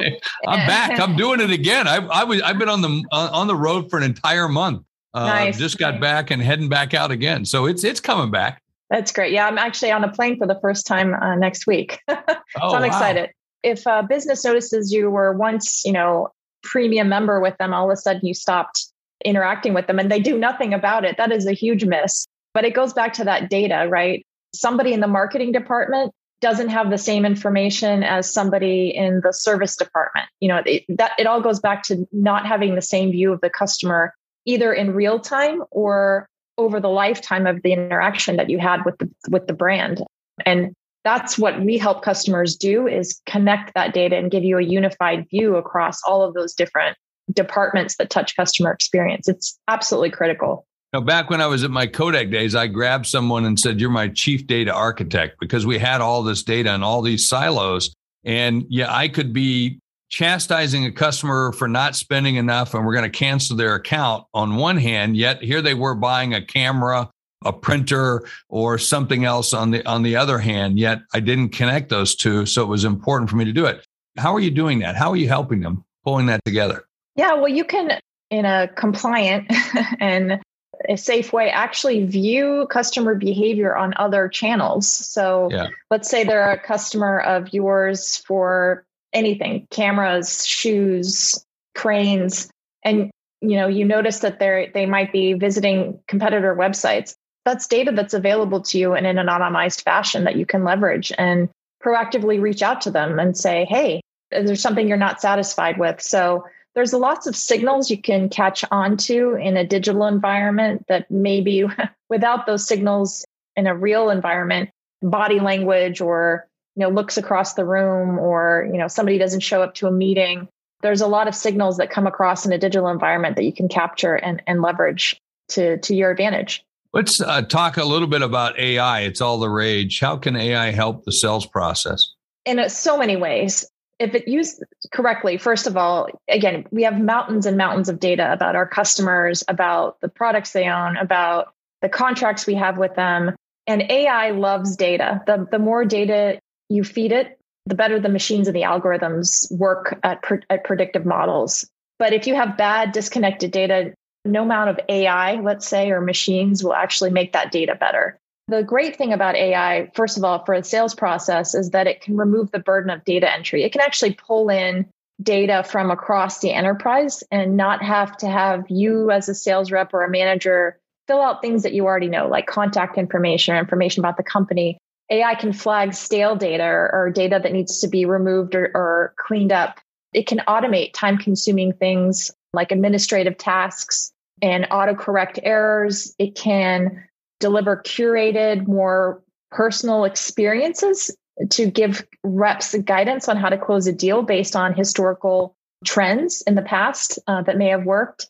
I'm 0.48 0.68
back. 0.68 1.00
I'm 1.00 1.16
doing 1.18 1.40
it 1.40 1.52
again. 1.52 1.88
I, 1.88 1.98
I 1.98 2.24
was 2.24 2.42
I've 2.42 2.60
been 2.60 2.70
on 2.70 2.82
the 2.82 3.04
on 3.12 3.48
the 3.48 3.56
road 3.56 3.90
for 3.90 3.98
an 3.98 4.04
entire 4.04 4.48
month. 4.48 4.84
Uh, 5.14 5.26
nice. 5.26 5.58
Just 5.58 5.78
got 5.78 6.00
back 6.00 6.32
and 6.32 6.42
heading 6.42 6.70
back 6.70 6.94
out 6.94 7.12
again. 7.12 7.46
So 7.46 7.66
it's 7.66 7.84
it's 7.84 8.00
coming 8.00 8.32
back. 8.32 8.62
That's 8.90 9.12
great. 9.12 9.34
Yeah, 9.34 9.48
I'm 9.48 9.58
actually 9.58 9.92
on 9.92 10.04
a 10.04 10.12
plane 10.12 10.38
for 10.38 10.48
the 10.48 10.58
first 10.62 10.88
time 10.88 11.14
uh, 11.14 11.36
next 11.36 11.68
week. 11.68 12.00
so 12.10 12.18
oh, 12.62 12.74
I'm 12.74 12.84
excited. 12.84 13.24
Wow. 13.24 13.72
If 13.72 13.86
a 13.86 14.04
business 14.08 14.44
notices 14.44 14.92
you 14.92 15.10
were 15.10 15.34
once, 15.34 15.84
you 15.86 15.92
know, 15.92 16.30
premium 16.64 17.10
member 17.10 17.40
with 17.40 17.56
them, 17.58 17.74
all 17.74 17.90
of 17.90 17.94
a 17.94 17.98
sudden 17.98 18.22
you 18.24 18.34
stopped 18.34 18.88
interacting 19.24 19.74
with 19.74 19.88
them 19.88 20.00
and 20.00 20.10
they 20.10 20.20
do 20.20 20.38
nothing 20.38 20.74
about 20.74 21.06
it, 21.06 21.18
that 21.18 21.32
is 21.32 21.46
a 21.46 21.52
huge 21.54 21.86
miss. 21.86 22.26
But 22.54 22.66
it 22.66 22.74
goes 22.74 22.94
back 22.94 23.14
to 23.14 23.26
that 23.26 23.50
data, 23.50 23.88
right? 23.90 24.26
Somebody 24.56 24.94
in 24.94 25.02
the 25.02 25.08
marketing 25.08 25.52
department 25.52 26.14
doesn't 26.42 26.70
have 26.70 26.90
the 26.90 26.98
same 26.98 27.26
information 27.26 28.02
as 28.02 28.32
somebody 28.32 28.90
in 28.90 29.22
the 29.24 29.34
service 29.34 29.76
department. 29.76 30.28
You 30.40 30.48
know, 30.48 30.62
it, 30.66 30.86
that 30.98 31.12
it 31.20 31.28
all 31.28 31.42
goes 31.42 31.60
back 31.60 31.84
to 31.84 32.08
not 32.12 32.46
having 32.46 32.76
the 32.76 32.82
same 32.82 33.12
view 33.12 33.34
of 33.34 33.42
the 33.42 33.50
customer 33.50 34.16
either 34.50 34.74
in 34.74 34.94
real 34.94 35.20
time 35.20 35.64
or 35.70 36.28
over 36.58 36.80
the 36.80 36.90
lifetime 36.90 37.46
of 37.46 37.62
the 37.62 37.72
interaction 37.72 38.36
that 38.38 38.50
you 38.50 38.58
had 38.58 38.84
with 38.84 38.98
the 38.98 39.10
with 39.30 39.48
the 39.48 39.54
brand. 39.54 40.04
And 40.46 40.74
that's 41.04 41.38
what 41.38 41.62
we 41.62 41.78
help 41.78 42.02
customers 42.02 42.56
do 42.58 42.88
is 42.88 43.22
connect 43.26 43.74
that 43.76 43.94
data 43.94 44.18
and 44.18 44.30
give 44.30 44.44
you 44.44 44.58
a 44.58 44.64
unified 44.64 45.28
view 45.30 45.56
across 45.56 46.02
all 46.04 46.24
of 46.24 46.34
those 46.34 46.54
different 46.54 46.98
departments 47.32 47.96
that 47.98 48.10
touch 48.10 48.36
customer 48.36 48.72
experience. 48.72 49.28
It's 49.28 49.58
absolutely 49.68 50.10
critical. 50.10 50.66
Now, 50.92 51.02
back 51.02 51.30
when 51.30 51.40
I 51.40 51.46
was 51.46 51.64
at 51.64 51.70
my 51.70 51.86
Kodak 51.86 52.32
days, 52.32 52.56
I 52.56 52.66
grabbed 52.66 53.06
someone 53.06 53.46
and 53.46 53.60
said, 53.60 53.80
You're 53.80 53.92
my 53.92 54.08
chief 54.08 54.48
data 54.48 54.74
architect 54.74 55.38
because 55.40 55.66
we 55.66 55.78
had 55.78 56.02
all 56.02 56.24
this 56.24 56.42
data 56.42 56.72
and 56.72 56.84
all 56.84 57.04
these 57.04 57.30
silos. 57.30 57.94
And 58.24 58.66
yeah, 58.70 58.94
I 58.94 59.08
could 59.08 59.32
be 59.32 59.80
chastising 60.10 60.86
a 60.86 60.92
customer 60.92 61.52
for 61.54 61.68
not 61.68 61.96
spending 61.96 62.36
enough 62.36 62.74
and 62.74 62.86
we're 62.86 62.94
going 62.94 63.10
to 63.10 63.18
cancel 63.18 63.56
their 63.56 63.76
account 63.76 64.26
on 64.34 64.56
one 64.56 64.78
hand, 64.78 65.16
yet 65.16 65.42
here 65.42 65.62
they 65.62 65.74
were 65.74 65.96
buying 65.96 66.34
a 66.34 66.42
camera, 66.42 67.10
a 67.46 67.54
printer, 67.54 68.28
or 68.50 68.78
something 68.78 69.24
else 69.24 69.54
on 69.54 69.72
the 69.72 69.86
on 69.86 70.04
the 70.04 70.16
other 70.16 70.40
hand, 70.40 70.80
yet 70.80 71.00
I 71.14 71.20
didn't 71.20 71.50
connect 71.50 71.90
those 71.90 72.16
two. 72.16 72.46
So 72.46 72.64
it 72.64 72.68
was 72.68 72.84
important 72.84 73.30
for 73.30 73.36
me 73.36 73.46
to 73.46 73.54
do 73.54 73.66
it. 73.66 73.86
How 74.18 74.36
are 74.36 74.40
you 74.40 74.52
doing 74.52 74.80
that? 74.80 74.96
How 74.96 75.12
are 75.12 75.16
you 75.16 75.28
helping 75.28 75.62
them 75.62 75.86
pulling 76.04 76.26
that 76.26 76.44
together? 76.44 76.86
Yeah, 77.16 77.36
well, 77.36 77.48
you 77.48 77.64
can 77.64 78.00
in 78.30 78.46
a 78.46 78.68
compliant 78.68 79.52
and 80.00 80.42
a 80.88 80.98
safe 80.98 81.34
way 81.34 81.50
actually 81.50 82.06
view 82.06 82.68
customer 82.70 83.16
behavior 83.16 83.76
on 83.76 83.94
other 83.98 84.30
channels. 84.30 84.88
So 84.88 85.50
yeah. 85.52 85.68
let's 85.92 86.10
say 86.10 86.24
they're 86.24 86.52
a 86.52 86.60
customer 86.60 87.20
of 87.20 87.54
yours 87.54 88.18
for 88.26 88.86
anything, 89.14 89.68
cameras, 89.72 90.46
shoes, 90.46 91.44
cranes, 91.76 92.50
and 92.84 93.12
you 93.42 93.56
know, 93.56 93.68
you 93.68 93.86
notice 93.86 94.20
that 94.20 94.40
they 94.40 94.70
they 94.74 94.86
might 94.86 95.12
be 95.12 95.34
visiting 95.34 96.00
competitor 96.08 96.56
websites. 96.56 97.16
That's 97.46 97.68
data 97.68 97.92
that's 97.94 98.14
available 98.14 98.62
to 98.64 98.78
you 98.78 98.96
in 98.96 99.06
an 99.06 99.16
anonymized 99.16 99.84
fashion 99.84 100.26
that 100.26 100.36
you 100.36 100.46
can 100.46 100.64
leverage 100.64 101.12
and 101.18 101.50
proactively 101.84 102.42
reach 102.42 102.62
out 102.62 102.82
to 102.82 102.92
them 102.92 103.18
and 103.18 103.38
say, 103.38 103.66
"Hey, 103.66 104.02
is 104.32 104.46
there 104.46 104.56
something 104.56 104.88
you're 104.88 104.98
not 104.98 105.22
satisfied 105.22 105.78
with?" 105.78 106.02
So 106.02 106.46
there's 106.76 106.94
lots 106.94 107.28
of 107.28 107.36
signals 107.36 107.90
you 107.90 107.98
can 107.98 108.30
catch 108.30 108.64
onto 108.72 109.36
in 109.36 109.58
a 109.58 109.66
digital 109.66 110.06
environment 110.06 110.86
that 110.88 111.10
maybe 111.10 111.66
without 112.10 112.46
those 112.46 112.68
signals 112.68 113.26
in 113.56 113.68
a 113.68 113.76
real 113.76 114.10
environment, 114.10 114.70
body 115.02 115.40
language 115.40 116.02
or 116.02 116.48
you 116.80 116.86
know 116.86 116.90
looks 116.90 117.18
across 117.18 117.56
the 117.56 117.66
room 117.66 118.18
or 118.18 118.70
you 118.72 118.80
know 118.80 118.88
somebody 118.88 119.18
doesn't 119.18 119.42
show 119.42 119.62
up 119.62 119.74
to 119.76 119.86
a 119.88 119.92
meeting 119.92 120.48
there's 120.82 121.02
a 121.02 121.08
lot 121.08 121.28
of 121.28 121.36
signals 121.36 121.76
that 121.76 121.90
come 121.90 122.08
across 122.08 122.46
in 122.46 122.54
a 122.54 122.58
digital 122.58 122.88
environment 122.88 123.36
that 123.36 123.44
you 123.44 123.52
can 123.52 123.68
capture 123.68 124.16
and, 124.16 124.42
and 124.48 124.62
leverage 124.62 125.20
to 125.50 125.78
to 125.80 125.94
your 125.94 126.12
advantage. 126.12 126.64
Let's 126.94 127.20
uh, 127.20 127.42
talk 127.44 127.76
a 127.76 127.84
little 127.84 128.08
bit 128.08 128.22
about 128.22 128.58
ai 128.58 129.02
it's 129.02 129.20
all 129.20 129.40
the 129.40 129.50
rage. 129.50 130.00
How 130.00 130.16
can 130.16 130.38
ai 130.38 130.72
help 130.72 131.04
the 131.04 131.12
sales 131.12 131.46
process? 131.46 132.14
In 132.46 132.70
so 132.70 132.98
many 132.98 133.18
ways. 133.18 133.70
If 134.00 134.16
it 134.16 134.30
used 134.30 134.64
correctly, 134.94 135.38
first 135.38 135.68
of 135.68 135.76
all, 135.76 136.08
again, 136.30 136.66
we 136.72 136.84
have 136.84 136.98
mountains 136.98 137.46
and 137.46 137.58
mountains 137.58 137.90
of 137.90 138.00
data 138.00 138.32
about 138.32 138.56
our 138.56 138.66
customers, 138.66 139.44
about 139.50 140.00
the 140.00 140.08
products 140.08 140.54
they 140.54 140.70
own, 140.70 140.96
about 140.96 141.54
the 141.82 141.90
contracts 141.90 142.48
we 142.48 142.56
have 142.56 142.78
with 142.78 142.96
them. 142.96 143.36
And 143.68 143.82
AI 143.92 144.32
loves 144.32 144.78
data. 144.78 145.22
The, 145.28 145.46
the 145.52 145.60
more 145.60 145.84
data 145.84 146.40
you 146.70 146.84
feed 146.84 147.12
it, 147.12 147.40
the 147.66 147.76
better 147.76 148.00
the 148.00 148.10
machines 148.10 148.48
and 148.48 148.56
the 148.56 148.62
algorithms 148.62 149.52
work 149.52 150.00
at, 150.04 150.22
pre- 150.22 150.42
at 150.50 150.64
predictive 150.64 151.06
models. 151.06 151.70
But 151.98 152.14
if 152.14 152.28
you 152.28 152.36
have 152.36 152.58
bad, 152.58 152.92
disconnected 152.92 153.52
data, 153.52 153.94
no 154.26 154.44
amount 154.44 154.70
of 154.70 154.80
AI, 154.88 155.36
let's 155.42 155.68
say, 155.68 155.92
or 155.92 156.02
machines 156.02 156.64
will 156.64 156.74
actually 156.74 157.10
make 157.10 157.34
that 157.34 157.52
data 157.52 157.76
better. 157.76 158.18
The 158.48 158.64
great 158.64 158.98
thing 158.98 159.14
about 159.14 159.36
AI, 159.36 159.92
first 159.94 160.18
of 160.18 160.24
all, 160.24 160.44
for 160.44 160.54
a 160.54 160.64
sales 160.64 160.96
process 160.96 161.54
is 161.54 161.72
that 161.72 161.88
it 161.88 162.02
can 162.02 162.18
remove 162.18 162.52
the 162.52 162.60
burden 162.60 162.90
of 162.90 163.06
data 163.06 163.32
entry. 163.32 163.64
It 163.64 163.72
can 163.72 163.82
actually 163.82 164.14
pull 164.14 164.50
in 164.50 164.88
data 165.22 165.64
from 165.64 165.92
across 165.92 166.40
the 166.40 166.52
enterprise 166.52 167.24
and 167.30 167.58
not 167.58 167.84
have 167.84 168.16
to 168.18 168.28
have 168.28 168.66
you 168.70 169.12
as 169.12 169.30
a 169.30 169.36
sales 169.36 169.72
rep 169.72 169.94
or 169.94 170.04
a 170.04 170.10
manager 170.10 170.80
fill 171.08 171.22
out 171.22 171.42
things 171.42 171.64
that 171.64 171.74
you 171.74 171.86
already 171.86 172.08
know, 172.08 172.28
like 172.28 172.48
contact 172.48 172.98
information 172.98 173.56
or 173.56 173.60
information 173.60 174.02
about 174.02 174.16
the 174.16 174.24
company. 174.24 174.78
AI 175.10 175.36
can 175.36 175.54
flag 175.54 175.94
stale 175.94 176.36
data 176.36 176.64
or, 176.64 177.12
data 177.14 177.40
that 177.42 177.52
needs 177.52 177.80
to 177.80 177.88
be 177.88 178.06
removed 178.06 178.56
or, 178.56 178.66
or 178.76 179.14
cleaned 179.18 179.52
up. 179.52 179.80
It 180.14 180.28
can 180.28 180.42
automate 180.48 180.94
time 180.94 181.18
consuming 181.18 181.74
things 181.74 182.32
like 182.54 182.72
administrative 182.72 183.38
tasks 183.38 184.12
and 184.42 184.66
autocorrect 184.66 185.40
errors. 185.44 186.14
It 186.20 186.36
can 186.36 187.04
deliver 187.40 187.78
curated, 187.78 188.68
more 188.68 189.22
personal 189.52 190.04
experiences 190.04 191.16
to 191.52 191.70
give 191.70 192.06
reps 192.24 192.76
guidance 192.76 193.30
on 193.30 193.38
how 193.38 193.50
to 193.50 193.58
close 193.58 193.88
a 193.88 193.94
deal 193.94 194.22
based 194.22 194.56
on 194.56 194.74
historical 194.74 195.56
trends 195.86 196.42
in 196.46 196.56
the 196.56 196.62
past 196.62 197.18
uh, 197.28 197.42
that 197.44 197.58
may 197.58 197.70
have 197.70 197.86
worked. 197.86 198.28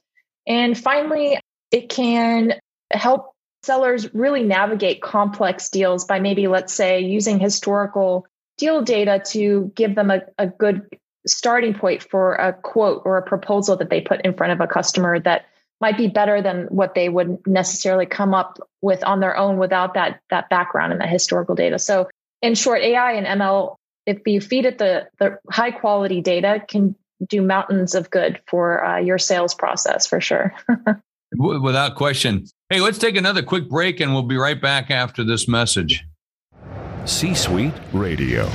And 0.47 0.77
finally, 0.77 1.39
it 1.71 1.89
can 1.89 2.53
help 2.91 3.33
sellers 3.63 4.13
really 4.13 4.43
navigate 4.43 5.01
complex 5.01 5.69
deals 5.69 6.05
by 6.05 6.19
maybe, 6.19 6.47
let's 6.47 6.73
say, 6.73 7.01
using 7.01 7.39
historical 7.39 8.25
deal 8.57 8.81
data 8.81 9.21
to 9.27 9.71
give 9.75 9.95
them 9.95 10.11
a, 10.11 10.21
a 10.37 10.47
good 10.47 10.85
starting 11.27 11.73
point 11.73 12.03
for 12.03 12.35
a 12.35 12.53
quote 12.53 13.01
or 13.05 13.17
a 13.17 13.21
proposal 13.21 13.77
that 13.77 13.89
they 13.89 14.01
put 14.01 14.21
in 14.25 14.33
front 14.33 14.53
of 14.53 14.61
a 14.61 14.67
customer 14.67 15.19
that 15.19 15.45
might 15.81 15.97
be 15.97 16.07
better 16.07 16.41
than 16.41 16.65
what 16.65 16.93
they 16.93 17.07
would 17.07 17.37
necessarily 17.47 18.05
come 18.05 18.33
up 18.33 18.59
with 18.81 19.03
on 19.03 19.19
their 19.19 19.37
own 19.37 19.57
without 19.57 19.93
that 19.93 20.19
that 20.29 20.49
background 20.49 20.91
and 20.91 21.01
that 21.01 21.09
historical 21.09 21.55
data. 21.55 21.79
So 21.79 22.09
in 22.41 22.55
short, 22.55 22.81
AI 22.81 23.13
and 23.13 23.39
ML, 23.39 23.75
if 24.05 24.19
you 24.25 24.41
feed 24.41 24.65
it 24.65 24.77
the 24.77 25.07
the 25.19 25.37
high 25.49 25.71
quality 25.71 26.21
data, 26.21 26.63
can 26.67 26.95
do 27.27 27.41
mountains 27.41 27.95
of 27.95 28.09
good 28.09 28.41
for 28.47 28.83
uh, 28.83 28.99
your 28.99 29.17
sales 29.17 29.53
process 29.53 30.07
for 30.07 30.21
sure. 30.21 30.53
Without 31.37 31.95
question. 31.95 32.45
Hey, 32.71 32.81
let's 32.81 32.99
take 32.99 33.15
another 33.15 33.41
quick 33.41 33.67
break 33.67 33.99
and 33.99 34.13
we'll 34.13 34.21
be 34.21 34.37
right 34.37 34.61
back 34.61 34.91
after 34.91 35.23
this 35.23 35.47
message. 35.47 36.05
C 37.05 37.33
Suite 37.33 37.73
Radio. 37.93 38.47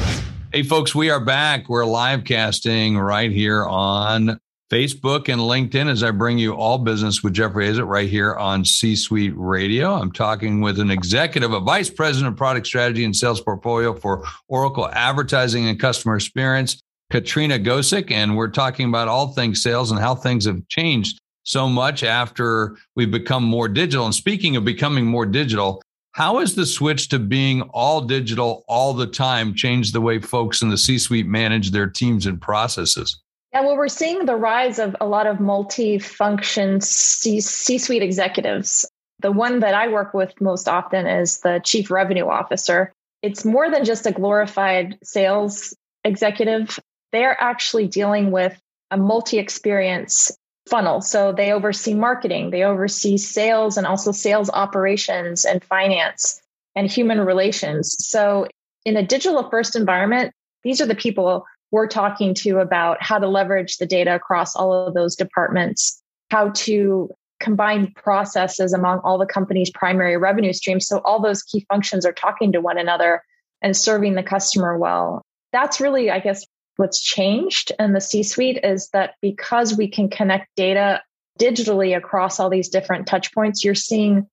Hey, 0.52 0.62
folks, 0.62 0.94
we 0.94 1.10
are 1.10 1.18
back. 1.18 1.68
We're 1.68 1.84
live 1.84 2.22
casting 2.22 2.96
right 2.96 3.32
here 3.32 3.64
on 3.64 4.38
Facebook 4.70 5.28
and 5.28 5.40
LinkedIn 5.40 5.90
as 5.90 6.04
I 6.04 6.12
bring 6.12 6.38
you 6.38 6.54
all 6.54 6.78
business 6.78 7.24
with 7.24 7.32
Jeffrey 7.32 7.66
Hayzlett 7.66 7.88
right 7.88 8.08
here 8.08 8.36
on 8.36 8.64
C 8.64 8.94
Suite 8.94 9.34
Radio. 9.36 9.94
I'm 9.94 10.12
talking 10.12 10.60
with 10.60 10.78
an 10.78 10.92
executive, 10.92 11.52
a 11.52 11.58
vice 11.58 11.90
president 11.90 12.34
of 12.34 12.36
product 12.36 12.68
strategy 12.68 13.04
and 13.04 13.16
sales 13.16 13.40
portfolio 13.40 13.94
for 13.94 14.22
Oracle 14.46 14.88
Advertising 14.92 15.66
and 15.66 15.80
Customer 15.80 16.14
Experience, 16.14 16.80
Katrina 17.10 17.58
Gosek. 17.58 18.12
And 18.12 18.36
we're 18.36 18.46
talking 18.46 18.88
about 18.88 19.08
all 19.08 19.32
things 19.32 19.60
sales 19.60 19.90
and 19.90 19.98
how 19.98 20.14
things 20.14 20.44
have 20.44 20.68
changed 20.68 21.18
so 21.44 21.68
much 21.68 22.02
after 22.02 22.76
we've 22.96 23.10
become 23.10 23.44
more 23.44 23.68
digital. 23.68 24.04
And 24.04 24.14
speaking 24.14 24.56
of 24.56 24.64
becoming 24.64 25.06
more 25.06 25.26
digital, 25.26 25.82
how 26.12 26.38
has 26.38 26.54
the 26.54 26.66
switch 26.66 27.08
to 27.10 27.18
being 27.18 27.62
all 27.72 28.00
digital 28.00 28.64
all 28.68 28.92
the 28.92 29.06
time 29.06 29.54
changed 29.54 29.92
the 29.92 30.00
way 30.00 30.18
folks 30.18 30.62
in 30.62 30.68
the 30.70 30.78
C 30.78 30.98
suite 30.98 31.26
manage 31.26 31.70
their 31.70 31.88
teams 31.88 32.26
and 32.26 32.40
processes? 32.40 33.20
Yeah, 33.52 33.60
well, 33.60 33.76
we're 33.76 33.88
seeing 33.88 34.24
the 34.24 34.36
rise 34.36 34.78
of 34.78 34.96
a 35.00 35.06
lot 35.06 35.26
of 35.26 35.38
multi-function 35.38 36.80
C 36.80 37.40
suite 37.40 38.02
executives. 38.02 38.84
The 39.20 39.32
one 39.32 39.60
that 39.60 39.74
I 39.74 39.88
work 39.88 40.12
with 40.12 40.40
most 40.40 40.68
often 40.68 41.06
is 41.06 41.38
the 41.40 41.60
chief 41.64 41.90
revenue 41.90 42.28
officer. 42.28 42.92
It's 43.22 43.44
more 43.44 43.70
than 43.70 43.84
just 43.84 44.06
a 44.06 44.12
glorified 44.12 44.98
sales 45.02 45.74
executive. 46.04 46.78
They're 47.12 47.40
actually 47.40 47.86
dealing 47.86 48.30
with 48.30 48.60
a 48.90 48.96
multi 48.96 49.38
experience 49.38 50.30
funnel. 50.66 51.00
So 51.00 51.32
they 51.32 51.52
oversee 51.52 51.94
marketing, 51.94 52.50
they 52.50 52.64
oversee 52.64 53.16
sales 53.16 53.76
and 53.76 53.86
also 53.86 54.12
sales 54.12 54.50
operations 54.50 55.44
and 55.44 55.62
finance 55.62 56.40
and 56.74 56.90
human 56.90 57.20
relations. 57.20 57.96
So 58.00 58.48
in 58.84 58.96
a 58.96 59.06
digital 59.06 59.48
first 59.50 59.76
environment, 59.76 60.32
these 60.62 60.80
are 60.80 60.86
the 60.86 60.94
people 60.94 61.44
we're 61.70 61.86
talking 61.86 62.34
to 62.34 62.58
about 62.58 63.02
how 63.02 63.18
to 63.18 63.28
leverage 63.28 63.76
the 63.76 63.86
data 63.86 64.14
across 64.14 64.54
all 64.54 64.72
of 64.72 64.94
those 64.94 65.16
departments, 65.16 66.00
how 66.30 66.50
to 66.50 67.10
combine 67.40 67.92
processes 67.96 68.72
among 68.72 69.00
all 69.00 69.18
the 69.18 69.26
company's 69.26 69.70
primary 69.70 70.16
revenue 70.16 70.52
streams. 70.52 70.86
So 70.86 70.98
all 71.04 71.20
those 71.20 71.42
key 71.42 71.66
functions 71.68 72.06
are 72.06 72.12
talking 72.12 72.52
to 72.52 72.60
one 72.60 72.78
another 72.78 73.22
and 73.60 73.76
serving 73.76 74.14
the 74.14 74.22
customer 74.22 74.78
well. 74.78 75.22
That's 75.52 75.80
really, 75.80 76.10
I 76.10 76.20
guess, 76.20 76.44
what's 76.76 77.00
changed 77.00 77.72
in 77.78 77.92
the 77.92 78.00
C 78.00 78.22
suite 78.22 78.58
is 78.62 78.88
that 78.90 79.14
because 79.20 79.76
we 79.76 79.88
can 79.88 80.08
connect 80.08 80.54
data 80.56 81.02
digitally 81.38 81.96
across 81.96 82.38
all 82.38 82.50
these 82.50 82.68
different 82.68 83.06
touch 83.06 83.32
points, 83.32 83.64
you're 83.64 83.74
seeing, 83.74 84.28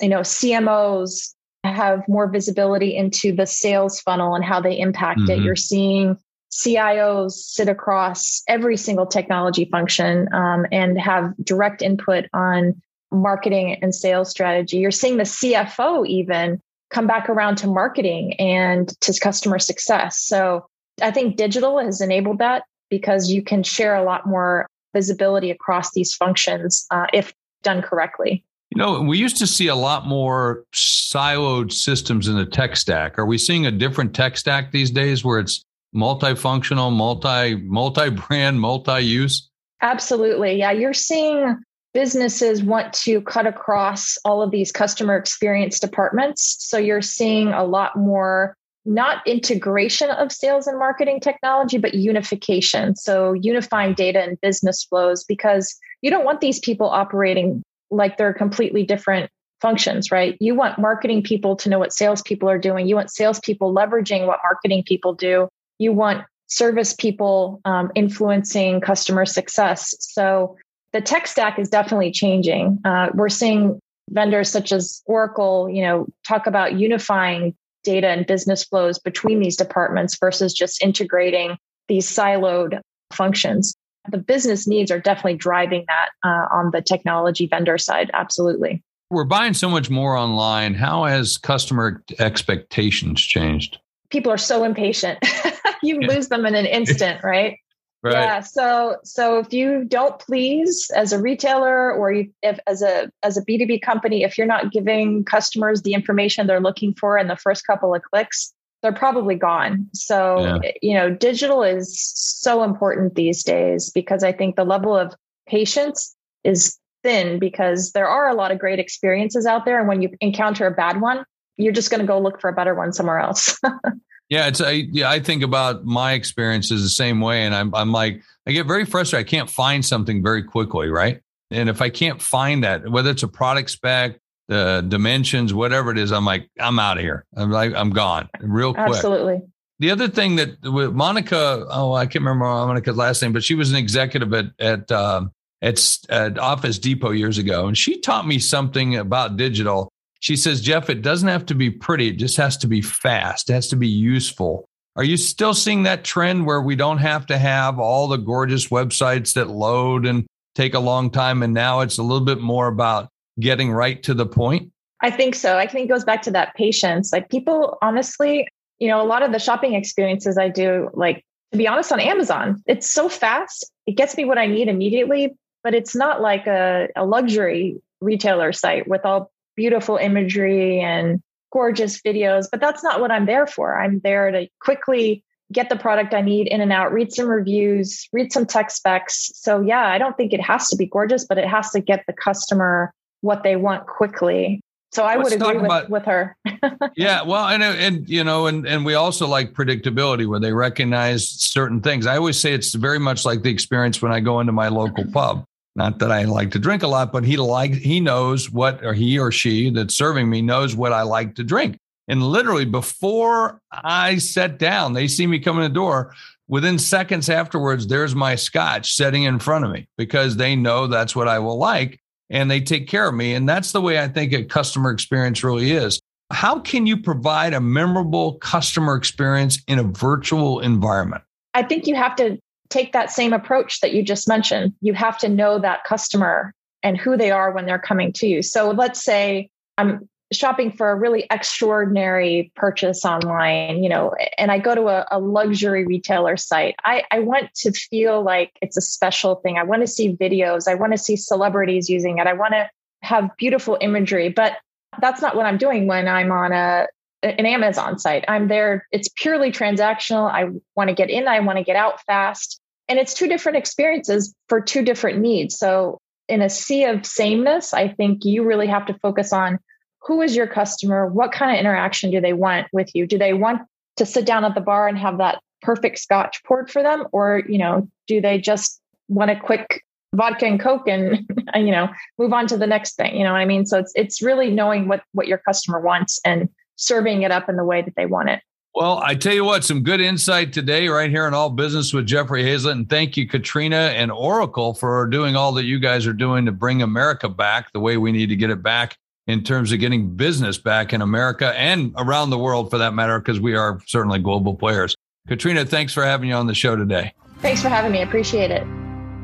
you 0.00 0.08
know, 0.08 0.20
CMOs 0.20 1.34
have 1.64 2.06
more 2.08 2.28
visibility 2.28 2.96
into 2.96 3.32
the 3.32 3.46
sales 3.46 4.00
funnel 4.00 4.34
and 4.34 4.44
how 4.44 4.60
they 4.60 4.78
impact 4.78 5.20
mm-hmm. 5.20 5.40
it. 5.40 5.44
You're 5.44 5.56
seeing 5.56 6.16
CIOs 6.52 7.32
sit 7.32 7.68
across 7.68 8.42
every 8.48 8.76
single 8.76 9.06
technology 9.06 9.66
function 9.66 10.32
um, 10.32 10.66
and 10.72 10.98
have 10.98 11.34
direct 11.42 11.82
input 11.82 12.26
on 12.32 12.80
marketing 13.10 13.78
and 13.82 13.94
sales 13.94 14.30
strategy. 14.30 14.78
You're 14.78 14.90
seeing 14.90 15.16
the 15.16 15.24
CFO 15.24 16.06
even 16.06 16.60
come 16.90 17.06
back 17.06 17.28
around 17.28 17.56
to 17.56 17.66
marketing 17.66 18.34
and 18.34 18.88
to 19.00 19.18
customer 19.20 19.58
success. 19.58 20.18
So 20.18 20.66
I 21.02 21.10
think 21.10 21.36
digital 21.36 21.78
has 21.78 22.00
enabled 22.00 22.38
that 22.38 22.64
because 22.90 23.30
you 23.30 23.42
can 23.42 23.62
share 23.62 23.94
a 23.94 24.04
lot 24.04 24.26
more 24.26 24.66
visibility 24.94 25.50
across 25.50 25.92
these 25.92 26.14
functions 26.14 26.86
uh, 26.90 27.06
if 27.12 27.34
done 27.62 27.82
correctly. 27.82 28.44
You 28.70 28.82
know, 28.82 29.00
we 29.02 29.18
used 29.18 29.36
to 29.38 29.46
see 29.46 29.68
a 29.68 29.74
lot 29.74 30.06
more 30.06 30.64
siloed 30.74 31.72
systems 31.72 32.28
in 32.28 32.36
the 32.36 32.46
tech 32.46 32.76
stack. 32.76 33.18
Are 33.18 33.26
we 33.26 33.38
seeing 33.38 33.66
a 33.66 33.70
different 33.70 34.14
tech 34.14 34.36
stack 34.36 34.72
these 34.72 34.90
days 34.90 35.24
where 35.24 35.38
it's 35.38 35.62
multifunctional, 35.94 36.92
multi 36.92 37.56
multi 37.56 38.10
brand, 38.10 38.60
multi 38.60 39.00
use? 39.00 39.48
Absolutely. 39.82 40.58
Yeah, 40.58 40.72
you're 40.72 40.94
seeing 40.94 41.58
businesses 41.94 42.62
want 42.62 42.92
to 42.92 43.20
cut 43.22 43.46
across 43.46 44.18
all 44.24 44.42
of 44.42 44.50
these 44.50 44.72
customer 44.72 45.16
experience 45.16 45.78
departments. 45.78 46.56
So 46.60 46.76
you're 46.76 47.02
seeing 47.02 47.48
a 47.48 47.64
lot 47.64 47.96
more 47.96 48.56
not 48.86 49.26
integration 49.26 50.10
of 50.10 50.30
sales 50.30 50.66
and 50.66 50.78
marketing 50.78 51.20
technology, 51.20 51.78
but 51.78 51.94
unification. 51.94 52.94
So 52.96 53.32
unifying 53.32 53.94
data 53.94 54.22
and 54.22 54.40
business 54.40 54.84
flows 54.84 55.24
because 55.24 55.76
you 56.02 56.10
don't 56.10 56.24
want 56.24 56.40
these 56.40 56.60
people 56.60 56.88
operating 56.88 57.62
like 57.90 58.16
they're 58.16 58.34
completely 58.34 58.84
different 58.84 59.30
functions, 59.60 60.10
right? 60.10 60.36
You 60.40 60.54
want 60.54 60.78
marketing 60.78 61.22
people 61.22 61.56
to 61.56 61.68
know 61.68 61.78
what 61.78 61.92
salespeople 61.92 62.48
are 62.48 62.58
doing. 62.58 62.86
You 62.86 62.94
want 62.94 63.10
salespeople 63.10 63.74
leveraging 63.74 64.26
what 64.26 64.40
marketing 64.42 64.84
people 64.86 65.14
do. 65.14 65.48
You 65.78 65.92
want 65.92 66.24
service 66.48 66.92
people 66.92 67.60
um, 67.64 67.90
influencing 67.94 68.80
customer 68.80 69.26
success. 69.26 69.94
So 69.98 70.56
the 70.92 71.00
tech 71.00 71.26
stack 71.26 71.58
is 71.58 71.68
definitely 71.68 72.12
changing. 72.12 72.78
Uh, 72.84 73.08
we're 73.14 73.28
seeing 73.28 73.80
vendors 74.10 74.50
such 74.50 74.72
as 74.72 75.02
Oracle, 75.06 75.68
you 75.68 75.82
know, 75.82 76.06
talk 76.26 76.46
about 76.46 76.78
unifying 76.78 77.54
data 77.86 78.08
and 78.08 78.26
business 78.26 78.64
flows 78.64 78.98
between 78.98 79.40
these 79.40 79.56
departments 79.56 80.18
versus 80.18 80.52
just 80.52 80.82
integrating 80.82 81.56
these 81.88 82.06
siloed 82.06 82.80
functions. 83.12 83.74
The 84.10 84.18
business 84.18 84.66
needs 84.66 84.90
are 84.90 85.00
definitely 85.00 85.36
driving 85.36 85.84
that 85.86 86.08
uh, 86.22 86.46
on 86.52 86.72
the 86.72 86.82
technology 86.82 87.46
vendor 87.46 87.78
side. 87.78 88.10
Absolutely. 88.12 88.82
We're 89.10 89.24
buying 89.24 89.54
so 89.54 89.70
much 89.70 89.88
more 89.88 90.16
online. 90.16 90.74
How 90.74 91.04
has 91.04 91.38
customer 91.38 92.02
expectations 92.18 93.22
changed? 93.22 93.78
People 94.10 94.32
are 94.32 94.38
so 94.38 94.64
impatient. 94.64 95.18
you 95.82 96.00
lose 96.00 96.28
them 96.28 96.44
in 96.44 96.56
an 96.56 96.66
instant, 96.66 97.22
right? 97.22 97.58
Right. 98.02 98.12
Yeah. 98.12 98.40
So 98.40 98.96
so 99.04 99.38
if 99.38 99.52
you 99.52 99.84
don't 99.84 100.18
please 100.18 100.90
as 100.94 101.12
a 101.12 101.20
retailer 101.20 101.92
or 101.92 102.12
you, 102.12 102.30
if 102.42 102.58
as 102.66 102.82
a 102.82 103.10
as 103.22 103.36
a 103.36 103.44
B2B 103.44 103.82
company, 103.82 104.22
if 104.22 104.36
you're 104.38 104.46
not 104.46 104.70
giving 104.70 105.24
customers 105.24 105.82
the 105.82 105.94
information 105.94 106.46
they're 106.46 106.60
looking 106.60 106.94
for 106.94 107.18
in 107.18 107.28
the 107.28 107.36
first 107.36 107.66
couple 107.66 107.94
of 107.94 108.02
clicks, 108.02 108.52
they're 108.82 108.92
probably 108.92 109.34
gone. 109.34 109.88
So 109.92 110.60
yeah. 110.62 110.72
you 110.82 110.94
know, 110.94 111.10
digital 111.10 111.62
is 111.62 111.98
so 111.98 112.62
important 112.62 113.14
these 113.14 113.42
days 113.42 113.90
because 113.90 114.22
I 114.22 114.32
think 114.32 114.56
the 114.56 114.64
level 114.64 114.96
of 114.96 115.14
patience 115.48 116.14
is 116.44 116.78
thin 117.02 117.38
because 117.38 117.92
there 117.92 118.08
are 118.08 118.28
a 118.28 118.34
lot 118.34 118.50
of 118.52 118.58
great 118.58 118.78
experiences 118.78 119.46
out 119.46 119.64
there 119.64 119.78
and 119.78 119.88
when 119.88 120.02
you 120.02 120.10
encounter 120.20 120.66
a 120.66 120.70
bad 120.70 121.00
one, 121.00 121.24
you're 121.56 121.72
just 121.72 121.90
going 121.90 122.00
to 122.00 122.06
go 122.06 122.20
look 122.20 122.40
for 122.40 122.50
a 122.50 122.52
better 122.52 122.74
one 122.74 122.92
somewhere 122.92 123.18
else. 123.18 123.58
Yeah, 124.28 124.48
it's 124.48 124.60
I 124.60 124.70
yeah, 124.70 125.10
I 125.10 125.20
think 125.20 125.42
about 125.42 125.84
my 125.84 126.12
experiences 126.12 126.82
the 126.82 126.88
same 126.88 127.20
way. 127.20 127.44
And 127.44 127.54
I'm 127.54 127.74
I'm 127.74 127.92
like, 127.92 128.22
I 128.46 128.52
get 128.52 128.66
very 128.66 128.84
frustrated. 128.84 129.26
I 129.26 129.30
can't 129.30 129.50
find 129.50 129.84
something 129.84 130.22
very 130.22 130.42
quickly, 130.42 130.88
right? 130.88 131.20
And 131.50 131.68
if 131.68 131.80
I 131.80 131.90
can't 131.90 132.20
find 132.20 132.64
that, 132.64 132.88
whether 132.88 133.10
it's 133.10 133.22
a 133.22 133.28
product 133.28 133.70
spec, 133.70 134.18
the 134.48 134.84
dimensions, 134.86 135.54
whatever 135.54 135.90
it 135.92 135.98
is, 135.98 136.12
I'm 136.12 136.24
like, 136.24 136.48
I'm 136.58 136.78
out 136.78 136.98
of 136.98 137.04
here. 137.04 137.24
I'm 137.36 137.50
like, 137.50 137.72
I'm 137.74 137.90
gone 137.90 138.28
real 138.40 138.74
quick. 138.74 138.88
Absolutely. 138.88 139.42
The 139.78 139.90
other 139.90 140.08
thing 140.08 140.36
that 140.36 140.56
with 140.62 140.92
Monica, 140.92 141.66
oh, 141.68 141.92
I 141.92 142.06
can't 142.06 142.24
remember 142.24 142.46
Monica's 142.46 142.96
last 142.96 143.22
name, 143.22 143.32
but 143.32 143.44
she 143.44 143.54
was 143.54 143.70
an 143.70 143.76
executive 143.76 144.32
at 144.32 144.46
at 144.58 144.90
uh, 144.90 145.26
at, 145.62 145.98
at 146.08 146.38
Office 146.38 146.78
Depot 146.78 147.10
years 147.10 147.38
ago, 147.38 147.66
and 147.66 147.76
she 147.76 148.00
taught 148.00 148.26
me 148.26 148.38
something 148.38 148.96
about 148.96 149.36
digital 149.36 149.92
she 150.20 150.36
says, 150.36 150.60
Jeff, 150.60 150.90
it 150.90 151.02
doesn't 151.02 151.28
have 151.28 151.46
to 151.46 151.54
be 151.54 151.70
pretty. 151.70 152.08
It 152.08 152.16
just 152.16 152.36
has 152.36 152.56
to 152.58 152.66
be 152.66 152.80
fast. 152.80 153.50
It 153.50 153.54
has 153.54 153.68
to 153.68 153.76
be 153.76 153.88
useful. 153.88 154.68
Are 154.96 155.04
you 155.04 155.16
still 155.16 155.52
seeing 155.52 155.82
that 155.82 156.04
trend 156.04 156.46
where 156.46 156.62
we 156.62 156.74
don't 156.74 156.98
have 156.98 157.26
to 157.26 157.36
have 157.36 157.78
all 157.78 158.08
the 158.08 158.16
gorgeous 158.16 158.68
websites 158.68 159.34
that 159.34 159.48
load 159.48 160.06
and 160.06 160.26
take 160.54 160.74
a 160.74 160.80
long 160.80 161.10
time? 161.10 161.42
And 161.42 161.52
now 161.52 161.80
it's 161.80 161.98
a 161.98 162.02
little 162.02 162.24
bit 162.24 162.40
more 162.40 162.68
about 162.68 163.10
getting 163.38 163.70
right 163.70 164.02
to 164.04 164.14
the 164.14 164.26
point? 164.26 164.72
I 165.02 165.10
think 165.10 165.34
so. 165.34 165.58
I 165.58 165.66
think 165.66 165.84
it 165.84 165.88
goes 165.88 166.04
back 166.04 166.22
to 166.22 166.30
that 166.32 166.54
patience. 166.54 167.12
Like 167.12 167.28
people, 167.28 167.78
honestly, 167.82 168.48
you 168.78 168.88
know, 168.88 169.00
a 169.00 169.04
lot 169.04 169.22
of 169.22 169.32
the 169.32 169.38
shopping 169.38 169.74
experiences 169.74 170.38
I 170.38 170.48
do, 170.48 170.90
like 170.94 171.24
to 171.52 171.58
be 171.58 171.68
honest, 171.68 171.92
on 171.92 172.00
Amazon, 172.00 172.62
it's 172.66 172.90
so 172.90 173.08
fast. 173.08 173.70
It 173.86 173.92
gets 173.92 174.16
me 174.16 174.24
what 174.24 174.38
I 174.38 174.46
need 174.46 174.68
immediately, 174.68 175.34
but 175.62 175.74
it's 175.74 175.94
not 175.94 176.20
like 176.20 176.46
a, 176.46 176.88
a 176.96 177.04
luxury 177.04 177.80
retailer 178.00 178.52
site 178.52 178.88
with 178.88 179.04
all 179.04 179.30
beautiful 179.56 179.96
imagery 179.96 180.80
and 180.80 181.22
gorgeous 181.52 182.00
videos, 182.02 182.46
but 182.50 182.60
that's 182.60 182.84
not 182.84 183.00
what 183.00 183.10
I'm 183.10 183.26
there 183.26 183.46
for. 183.46 183.80
I'm 183.80 184.00
there 184.00 184.30
to 184.30 184.48
quickly 184.60 185.24
get 185.52 185.68
the 185.68 185.76
product 185.76 186.12
I 186.12 186.20
need 186.20 186.48
in 186.48 186.60
and 186.60 186.72
out, 186.72 186.92
read 186.92 187.12
some 187.12 187.28
reviews, 187.28 188.08
read 188.12 188.32
some 188.32 188.46
tech 188.46 188.70
specs. 188.70 189.30
So, 189.34 189.60
yeah, 189.60 189.86
I 189.86 189.98
don't 189.98 190.16
think 190.16 190.32
it 190.32 190.40
has 190.40 190.68
to 190.68 190.76
be 190.76 190.86
gorgeous, 190.86 191.24
but 191.24 191.38
it 191.38 191.46
has 191.46 191.70
to 191.70 191.80
get 191.80 192.04
the 192.06 192.12
customer 192.12 192.92
what 193.20 193.42
they 193.42 193.56
want 193.56 193.86
quickly. 193.86 194.60
So 194.92 195.04
I 195.04 195.16
Let's 195.16 195.30
would 195.30 195.42
agree 195.42 195.56
with, 195.56 195.64
about, 195.64 195.90
with 195.90 196.04
her. 196.04 196.36
yeah, 196.96 197.22
well, 197.22 197.48
and 197.48 197.62
and 197.62 198.08
you 198.08 198.24
know, 198.24 198.46
and 198.46 198.66
and 198.66 198.84
we 198.84 198.94
also 198.94 199.26
like 199.26 199.52
predictability 199.52 200.26
where 200.26 200.40
they 200.40 200.52
recognize 200.52 201.28
certain 201.28 201.82
things. 201.82 202.06
I 202.06 202.16
always 202.16 202.38
say 202.38 202.54
it's 202.54 202.72
very 202.72 202.98
much 202.98 203.24
like 203.24 203.42
the 203.42 203.50
experience 203.50 204.00
when 204.00 204.12
I 204.12 204.20
go 204.20 204.40
into 204.40 204.52
my 204.52 204.68
local 204.68 205.04
pub. 205.12 205.44
Not 205.76 205.98
that 205.98 206.10
I 206.10 206.24
like 206.24 206.50
to 206.52 206.58
drink 206.58 206.82
a 206.82 206.88
lot, 206.88 207.12
but 207.12 207.24
he 207.24 207.36
like 207.36 207.74
he 207.74 208.00
knows 208.00 208.50
what 208.50 208.82
or 208.82 208.94
he 208.94 209.18
or 209.18 209.30
she 209.30 209.68
that's 209.70 209.94
serving 209.94 210.28
me 210.28 210.40
knows 210.40 210.74
what 210.74 210.92
I 210.92 211.02
like 211.02 211.34
to 211.34 211.44
drink. 211.44 211.78
And 212.08 212.22
literally 212.22 212.64
before 212.64 213.60
I 213.70 214.16
sat 214.16 214.58
down, 214.58 214.94
they 214.94 215.06
see 215.06 215.26
me 215.26 215.38
coming 215.38 215.64
in 215.64 215.70
the 215.70 215.74
door. 215.74 216.14
Within 216.48 216.78
seconds 216.78 217.28
afterwards, 217.28 217.88
there's 217.88 218.14
my 218.14 218.36
scotch 218.36 218.94
sitting 218.94 219.24
in 219.24 219.38
front 219.38 219.64
of 219.64 219.70
me 219.70 219.86
because 219.98 220.36
they 220.36 220.56
know 220.56 220.86
that's 220.86 221.14
what 221.14 221.28
I 221.28 221.40
will 221.40 221.58
like 221.58 222.00
and 222.30 222.50
they 222.50 222.60
take 222.60 222.88
care 222.88 223.08
of 223.08 223.14
me. 223.14 223.34
And 223.34 223.48
that's 223.48 223.72
the 223.72 223.80
way 223.80 223.98
I 223.98 224.08
think 224.08 224.32
a 224.32 224.44
customer 224.44 224.90
experience 224.90 225.44
really 225.44 225.72
is. 225.72 226.00
How 226.32 226.58
can 226.58 226.86
you 226.86 226.96
provide 226.96 227.52
a 227.52 227.60
memorable 227.60 228.34
customer 228.38 228.96
experience 228.96 229.62
in 229.68 229.78
a 229.78 229.84
virtual 229.84 230.60
environment? 230.60 231.22
I 231.54 231.62
think 231.62 231.86
you 231.86 231.94
have 231.96 232.16
to 232.16 232.38
take 232.68 232.92
that 232.92 233.10
same 233.10 233.32
approach 233.32 233.80
that 233.80 233.92
you 233.92 234.02
just 234.02 234.28
mentioned. 234.28 234.74
You 234.80 234.94
have 234.94 235.18
to 235.18 235.28
know 235.28 235.58
that 235.58 235.84
customer 235.84 236.54
and 236.82 236.96
who 236.96 237.16
they 237.16 237.30
are 237.30 237.52
when 237.52 237.66
they're 237.66 237.78
coming 237.78 238.12
to 238.14 238.26
you. 238.26 238.42
So 238.42 238.70
let's 238.70 239.02
say 239.02 239.50
I'm 239.78 240.08
shopping 240.32 240.72
for 240.72 240.90
a 240.90 240.94
really 240.96 241.26
extraordinary 241.30 242.50
purchase 242.56 243.04
online, 243.04 243.82
you 243.82 243.88
know, 243.88 244.14
and 244.38 244.50
I 244.50 244.58
go 244.58 244.74
to 244.74 244.88
a, 244.88 245.06
a, 245.10 245.20
luxury 245.20 245.86
retailer 245.86 246.36
site. 246.36 246.74
I, 246.84 247.04
I 247.12 247.20
want 247.20 247.54
to 247.56 247.72
feel 247.72 248.22
like 248.22 248.52
it's 248.60 248.76
a 248.76 248.80
special 248.80 249.36
thing. 249.36 249.56
I 249.56 249.62
want 249.62 249.82
to 249.82 249.86
see 249.86 250.16
videos. 250.16 250.66
I 250.66 250.74
want 250.74 250.92
to 250.92 250.98
see 250.98 251.16
celebrities 251.16 251.88
using 251.88 252.18
it. 252.18 252.26
I 252.26 252.32
want 252.32 252.54
to 252.54 252.68
have 253.02 253.30
beautiful 253.36 253.78
imagery, 253.80 254.28
but 254.28 254.56
that's 255.00 255.22
not 255.22 255.36
what 255.36 255.46
I'm 255.46 255.58
doing 255.58 255.86
when 255.86 256.08
I'm 256.08 256.32
on 256.32 256.52
a 256.52 256.86
an 257.22 257.46
Amazon 257.46 257.98
site. 257.98 258.24
I'm 258.28 258.48
there, 258.48 258.86
it's 258.92 259.08
purely 259.16 259.50
transactional. 259.50 260.30
I 260.30 260.50
want 260.74 260.88
to 260.88 260.94
get 260.94 261.10
in, 261.10 261.28
I 261.28 261.40
want 261.40 261.58
to 261.58 261.64
get 261.64 261.76
out 261.76 262.00
fast. 262.02 262.60
And 262.88 262.98
it's 262.98 263.14
two 263.14 263.26
different 263.26 263.58
experiences 263.58 264.34
for 264.48 264.60
two 264.60 264.82
different 264.82 265.18
needs. 265.18 265.58
So, 265.58 265.98
in 266.28 266.42
a 266.42 266.50
sea 266.50 266.84
of 266.84 267.06
sameness, 267.06 267.72
I 267.72 267.88
think 267.88 268.24
you 268.24 268.44
really 268.44 268.66
have 268.66 268.86
to 268.86 268.94
focus 268.94 269.32
on 269.32 269.58
who 270.02 270.22
is 270.22 270.34
your 270.34 270.46
customer? 270.46 271.06
What 271.06 271.32
kind 271.32 271.52
of 271.52 271.60
interaction 271.60 272.10
do 272.10 272.20
they 272.20 272.32
want 272.32 272.66
with 272.72 272.94
you? 272.94 273.06
Do 273.06 273.16
they 273.16 273.32
want 273.32 273.62
to 273.96 274.06
sit 274.06 274.24
down 274.24 274.44
at 274.44 274.54
the 274.54 274.60
bar 274.60 274.88
and 274.88 274.98
have 274.98 275.18
that 275.18 275.40
perfect 275.62 275.98
scotch 275.98 276.42
poured 276.44 276.70
for 276.70 276.82
them 276.82 277.06
or 277.12 277.42
you 277.48 277.58
know 277.58 277.88
do 278.06 278.20
they 278.20 278.38
just 278.38 278.80
want 279.08 279.30
a 279.30 279.36
quick 279.36 279.82
vodka 280.14 280.46
and 280.46 280.60
coke 280.60 280.86
and 280.86 281.26
you 281.54 281.72
know 281.72 281.88
move 282.18 282.32
on 282.32 282.46
to 282.46 282.56
the 282.56 282.66
next 282.66 282.94
thing 282.96 283.16
you 283.16 283.24
know 283.24 283.32
what 283.32 283.40
i 283.40 283.44
mean 283.44 283.66
so 283.66 283.78
it's 283.78 283.92
it's 283.94 284.22
really 284.22 284.50
knowing 284.50 284.86
what 284.86 285.02
what 285.12 285.26
your 285.26 285.38
customer 285.38 285.80
wants 285.80 286.20
and 286.24 286.48
serving 286.76 287.22
it 287.22 287.30
up 287.30 287.48
in 287.48 287.56
the 287.56 287.64
way 287.64 287.82
that 287.82 287.94
they 287.96 288.06
want 288.06 288.28
it 288.28 288.40
well, 288.76 288.98
I 288.98 289.14
tell 289.14 289.32
you 289.32 289.42
what, 289.42 289.64
some 289.64 289.82
good 289.82 290.02
insight 290.02 290.52
today 290.52 290.86
right 290.88 291.08
here 291.08 291.26
in 291.26 291.32
All 291.32 291.48
Business 291.48 291.94
with 291.94 292.04
Jeffrey 292.04 292.42
Hayzlett. 292.42 292.72
And 292.72 292.90
thank 292.90 293.16
you, 293.16 293.26
Katrina 293.26 293.94
and 293.96 294.12
Oracle, 294.12 294.74
for 294.74 295.06
doing 295.06 295.34
all 295.34 295.52
that 295.52 295.64
you 295.64 295.78
guys 295.78 296.06
are 296.06 296.12
doing 296.12 296.44
to 296.44 296.52
bring 296.52 296.82
America 296.82 297.26
back 297.26 297.72
the 297.72 297.80
way 297.80 297.96
we 297.96 298.12
need 298.12 298.28
to 298.28 298.36
get 298.36 298.50
it 298.50 298.62
back 298.62 298.98
in 299.26 299.42
terms 299.42 299.72
of 299.72 299.80
getting 299.80 300.14
business 300.14 300.58
back 300.58 300.92
in 300.92 301.00
America 301.00 301.58
and 301.58 301.94
around 301.96 302.28
the 302.28 302.36
world 302.36 302.68
for 302.68 302.76
that 302.76 302.92
matter, 302.92 303.18
because 303.18 303.40
we 303.40 303.56
are 303.56 303.80
certainly 303.86 304.18
global 304.18 304.54
players. 304.54 304.94
Katrina, 305.26 305.64
thanks 305.64 305.94
for 305.94 306.04
having 306.04 306.28
you 306.28 306.34
on 306.34 306.46
the 306.46 306.54
show 306.54 306.76
today. 306.76 307.14
Thanks 307.38 307.62
for 307.62 307.70
having 307.70 307.92
me. 307.92 308.02
Appreciate 308.02 308.50
it. 308.50 308.66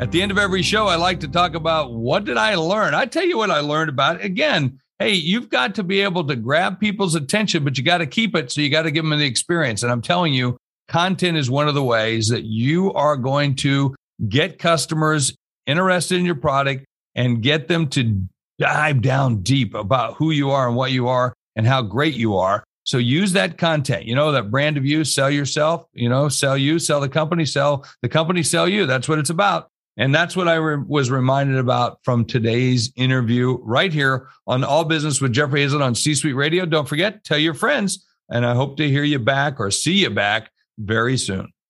At 0.00 0.12
the 0.12 0.22
end 0.22 0.32
of 0.32 0.38
every 0.38 0.62
show, 0.62 0.86
I 0.86 0.96
like 0.96 1.20
to 1.20 1.28
talk 1.28 1.54
about 1.54 1.92
what 1.92 2.24
did 2.24 2.38
I 2.38 2.54
learn? 2.54 2.94
I 2.94 3.04
tell 3.04 3.26
you 3.26 3.36
what 3.36 3.50
I 3.50 3.60
learned 3.60 3.90
about. 3.90 4.24
Again, 4.24 4.80
hey, 5.02 5.12
you've 5.12 5.48
got 5.48 5.74
to 5.74 5.82
be 5.82 6.00
able 6.00 6.24
to 6.24 6.36
grab 6.36 6.78
people's 6.78 7.16
attention, 7.16 7.64
but 7.64 7.76
you 7.76 7.82
got 7.82 7.98
to 7.98 8.06
keep 8.06 8.36
it. 8.36 8.52
So 8.52 8.60
you 8.60 8.70
got 8.70 8.82
to 8.82 8.90
give 8.92 9.04
them 9.04 9.18
the 9.18 9.26
experience. 9.26 9.82
And 9.82 9.90
I'm 9.90 10.02
telling 10.02 10.32
you, 10.32 10.56
content 10.88 11.36
is 11.36 11.50
one 11.50 11.66
of 11.66 11.74
the 11.74 11.82
ways 11.82 12.28
that 12.28 12.44
you 12.44 12.92
are 12.92 13.16
going 13.16 13.56
to 13.56 13.96
get 14.28 14.60
customers 14.60 15.34
interested 15.66 16.18
in 16.18 16.24
your 16.24 16.36
product 16.36 16.84
and 17.16 17.42
get 17.42 17.66
them 17.66 17.88
to 17.88 18.22
dive 18.58 19.02
down 19.02 19.42
deep 19.42 19.74
about 19.74 20.14
who 20.14 20.30
you 20.30 20.50
are 20.50 20.68
and 20.68 20.76
what 20.76 20.92
you 20.92 21.08
are 21.08 21.34
and 21.56 21.66
how 21.66 21.82
great 21.82 22.14
you 22.14 22.36
are. 22.36 22.62
So 22.84 22.98
use 22.98 23.32
that 23.32 23.58
content, 23.58 24.04
you 24.04 24.14
know, 24.14 24.30
that 24.32 24.50
brand 24.50 24.76
of 24.76 24.86
you, 24.86 25.04
sell 25.04 25.30
yourself, 25.30 25.84
you 25.92 26.08
know, 26.08 26.28
sell 26.28 26.56
you, 26.56 26.78
sell 26.78 27.00
the 27.00 27.08
company, 27.08 27.44
sell 27.44 27.84
the 28.02 28.08
company, 28.08 28.44
sell 28.44 28.68
you. 28.68 28.86
That's 28.86 29.08
what 29.08 29.18
it's 29.18 29.30
about. 29.30 29.68
And 29.96 30.14
that's 30.14 30.34
what 30.34 30.48
I 30.48 30.54
re- 30.54 30.84
was 30.86 31.10
reminded 31.10 31.56
about 31.56 31.98
from 32.02 32.24
today's 32.24 32.92
interview 32.96 33.58
right 33.62 33.92
here 33.92 34.28
on 34.46 34.64
All 34.64 34.84
Business 34.84 35.20
with 35.20 35.32
Jeffrey 35.32 35.60
Hayzlett 35.60 35.82
on 35.82 35.94
C 35.94 36.14
Suite 36.14 36.34
Radio. 36.34 36.64
Don't 36.64 36.88
forget, 36.88 37.24
tell 37.24 37.38
your 37.38 37.54
friends, 37.54 38.06
and 38.30 38.46
I 38.46 38.54
hope 38.54 38.78
to 38.78 38.88
hear 38.88 39.04
you 39.04 39.18
back 39.18 39.60
or 39.60 39.70
see 39.70 39.94
you 39.94 40.10
back 40.10 40.50
very 40.78 41.18
soon. 41.18 41.51